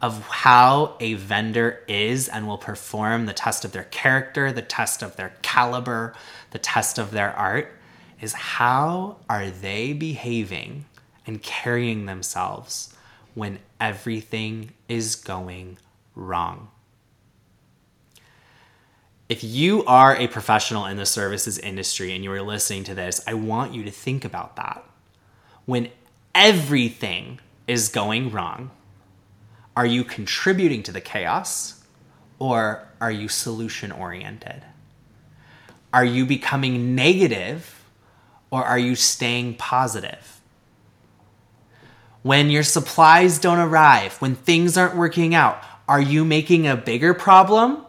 of 0.00 0.26
how 0.28 0.94
a 1.00 1.14
vendor 1.14 1.82
is 1.88 2.28
and 2.28 2.46
will 2.46 2.58
perform 2.58 3.26
the 3.26 3.32
test 3.32 3.64
of 3.64 3.72
their 3.72 3.84
character, 3.84 4.52
the 4.52 4.62
test 4.62 5.02
of 5.02 5.16
their 5.16 5.34
caliber, 5.42 6.14
the 6.50 6.58
test 6.58 6.98
of 6.98 7.10
their 7.10 7.32
art 7.32 7.75
is 8.20 8.32
how 8.32 9.16
are 9.28 9.50
they 9.50 9.92
behaving 9.92 10.84
and 11.26 11.42
carrying 11.42 12.06
themselves 12.06 12.94
when 13.34 13.58
everything 13.80 14.72
is 14.88 15.14
going 15.14 15.78
wrong? 16.14 16.68
If 19.28 19.42
you 19.42 19.84
are 19.86 20.14
a 20.16 20.28
professional 20.28 20.86
in 20.86 20.96
the 20.96 21.06
services 21.06 21.58
industry 21.58 22.14
and 22.14 22.22
you 22.22 22.30
are 22.32 22.42
listening 22.42 22.84
to 22.84 22.94
this, 22.94 23.20
I 23.26 23.34
want 23.34 23.74
you 23.74 23.82
to 23.82 23.90
think 23.90 24.24
about 24.24 24.54
that. 24.56 24.84
When 25.64 25.88
everything 26.34 27.40
is 27.66 27.88
going 27.88 28.30
wrong, 28.30 28.70
are 29.76 29.84
you 29.84 30.04
contributing 30.04 30.82
to 30.84 30.92
the 30.92 31.00
chaos 31.00 31.82
or 32.38 32.86
are 33.00 33.10
you 33.10 33.28
solution 33.28 33.90
oriented? 33.90 34.62
Are 35.92 36.04
you 36.04 36.24
becoming 36.24 36.94
negative 36.94 37.75
or 38.50 38.64
are 38.64 38.78
you 38.78 38.94
staying 38.94 39.54
positive? 39.54 40.40
When 42.22 42.50
your 42.50 42.62
supplies 42.62 43.38
don't 43.38 43.58
arrive, 43.58 44.20
when 44.20 44.34
things 44.34 44.76
aren't 44.76 44.96
working 44.96 45.34
out, 45.34 45.62
are 45.88 46.00
you 46.00 46.24
making 46.24 46.66
a 46.66 46.76
bigger 46.76 47.14
problem 47.14 47.86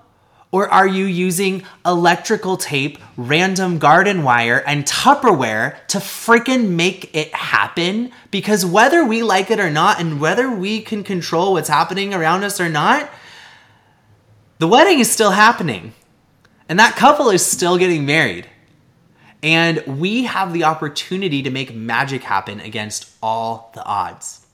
or 0.52 0.70
are 0.70 0.88
you 0.88 1.06
using 1.06 1.64
electrical 1.86 2.56
tape, 2.56 2.98
random 3.18 3.80
garden 3.80 4.24
wire, 4.24 4.64
and 4.66 4.86
Tupperware 4.86 5.76
to 5.88 5.98
freaking 5.98 6.70
make 6.70 7.14
it 7.16 7.34
happen? 7.34 8.12
Because 8.32 8.66
whether 8.66 9.04
we 9.04 9.24
like 9.24 9.52
it 9.52 9.60
or 9.60 9.70
not, 9.70 10.00
and 10.00 10.22
whether 10.22 10.50
we 10.50 10.82
can 10.82 11.04
control 11.04 11.54
what's 11.54 11.68
happening 11.68 12.14
around 12.14 12.44
us 12.46 12.62
or 12.62 12.70
not, 12.70 13.10
the 14.60 14.68
wedding 14.68 15.00
is 15.00 15.12
still 15.12 15.32
happening. 15.32 15.94
And 16.70 16.80
that 16.80 16.96
couple 16.96 17.30
is 17.30 17.46
still 17.46 17.78
getting 17.78 18.06
married. 18.06 18.48
And 19.44 19.84
we 20.00 20.24
have 20.24 20.52
the 20.52 20.64
opportunity 20.64 21.44
to 21.44 21.50
make 21.50 21.74
magic 21.74 22.24
happen 22.24 22.60
against 22.60 23.12
all 23.22 23.72
the 23.76 23.84
odds. 23.84 24.46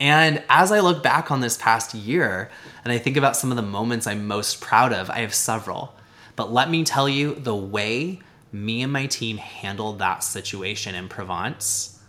And 0.00 0.42
as 0.48 0.72
I 0.72 0.80
look 0.80 1.02
back 1.02 1.30
on 1.30 1.40
this 1.40 1.56
past 1.56 1.94
year 1.94 2.50
and 2.84 2.92
I 2.92 2.98
think 2.98 3.16
about 3.16 3.36
some 3.36 3.50
of 3.50 3.56
the 3.56 3.62
moments 3.62 4.06
I'm 4.06 4.26
most 4.26 4.60
proud 4.60 4.92
of, 4.92 5.08
I 5.08 5.18
have 5.18 5.34
several. 5.34 5.94
But 6.36 6.52
let 6.52 6.68
me 6.68 6.84
tell 6.84 7.08
you 7.08 7.34
the 7.34 7.54
way 7.54 8.20
me 8.52 8.82
and 8.82 8.92
my 8.92 9.06
team 9.06 9.36
handled 9.36 10.00
that 10.00 10.24
situation 10.24 10.94
in 10.94 11.08
Provence 11.08 12.00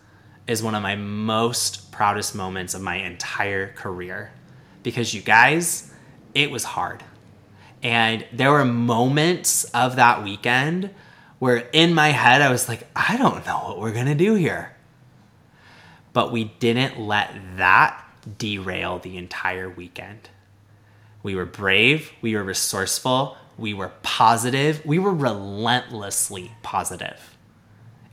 is 0.48 0.62
one 0.62 0.76
of 0.76 0.84
my 0.84 0.96
most 0.96 1.92
proudest 1.92 2.36
moments 2.36 2.74
of 2.74 2.82
my 2.82 2.98
entire 2.98 3.70
career. 3.74 4.32
Because 4.84 5.14
you 5.14 5.22
guys, 5.22 5.94
it 6.34 6.52
was 6.52 6.64
hard. 6.64 7.04
And 7.82 8.26
there 8.32 8.52
were 8.52 8.66
moments 8.66 9.64
of 9.66 9.96
that 9.98 10.24
weekend 10.24 10.90
where 11.40 11.58
in 11.74 11.94
my 11.94 12.10
head 12.10 12.42
I 12.42 12.50
was 12.50 12.68
like, 12.68 12.88
I 12.96 13.18
don't 13.18 13.46
know 13.46 13.58
what 13.58 13.80
we're 13.80 13.94
gonna 13.94 14.16
do 14.16 14.36
here 14.36 14.76
but 16.16 16.32
we 16.32 16.46
didn't 16.46 16.98
let 16.98 17.30
that 17.58 18.02
derail 18.38 19.00
the 19.00 19.18
entire 19.18 19.70
weekend. 19.70 20.30
We 21.24 21.36
were 21.36 21.46
brave, 21.46 22.10
we 22.22 22.36
were 22.36 22.44
resourceful, 22.44 23.36
we 23.58 23.74
were 23.74 23.92
positive, 24.02 24.82
we 24.86 24.98
were 24.98 25.14
relentlessly 25.14 26.54
positive. 26.64 27.36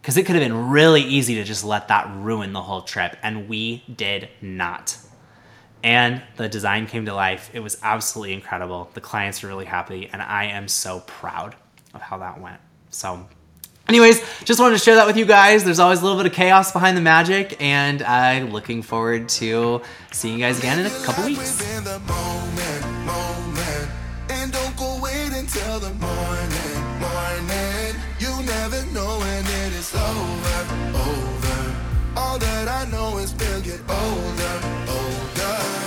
Because 0.01 0.17
it 0.17 0.27
could 0.27 0.35
have 0.35 0.43
been 0.43 0.71
really 0.71 1.01
easy 1.01 1.37
to 1.37 1.45
just 1.45 1.63
let 1.63 1.87
that 1.89 2.11
ruin 2.13 2.53
the 2.53 2.63
whole 2.63 2.83
trip, 2.83 3.17
and 3.23 3.49
we 3.49 3.85
did 3.95 4.29
not. 4.41 4.99
And 5.85 6.23
the 6.37 6.49
design 6.49 6.89
came 6.89 7.07
to 7.07 7.15
life. 7.15 7.51
It 7.53 7.61
was 7.61 7.79
absolutely 7.85 8.35
incredible. 8.35 8.91
The 8.95 9.01
clients 9.01 9.45
were 9.45 9.49
really 9.49 9.65
happy, 9.65 10.11
and 10.13 10.21
I 10.21 10.47
am 10.47 10.67
so 10.67 11.05
proud 11.07 11.55
of 11.95 12.01
how 12.01 12.19
that 12.19 12.41
went. 12.41 12.59
So, 12.93 13.27
Anyways, 13.89 14.23
just 14.45 14.61
wanted 14.61 14.79
to 14.79 14.83
share 14.83 14.95
that 14.95 15.07
with 15.07 15.17
you 15.17 15.27
guys. 15.27 15.65
There's 15.65 15.81
always 15.81 16.01
a 16.01 16.05
little 16.05 16.17
bit 16.17 16.27
of 16.27 16.33
chaos 16.33 16.73
behind 16.73 16.97
the 16.97 17.01
magic, 17.01 17.61
and 17.61 18.01
I'm 18.03 18.51
looking 18.51 18.81
forward 18.81 19.29
to 19.41 19.83
seeing 20.13 20.39
you 20.39 20.41
guys 20.41 20.59
again 20.59 20.79
in 20.79 20.87
a 20.87 20.91
couple 21.05 21.25
weeks. 21.25 21.61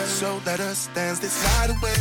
So 0.06 0.42
let 0.46 0.60
us 0.60 0.90
dance 0.94 1.20
this 1.20 1.44
night 1.44 1.70
away. 1.72 1.96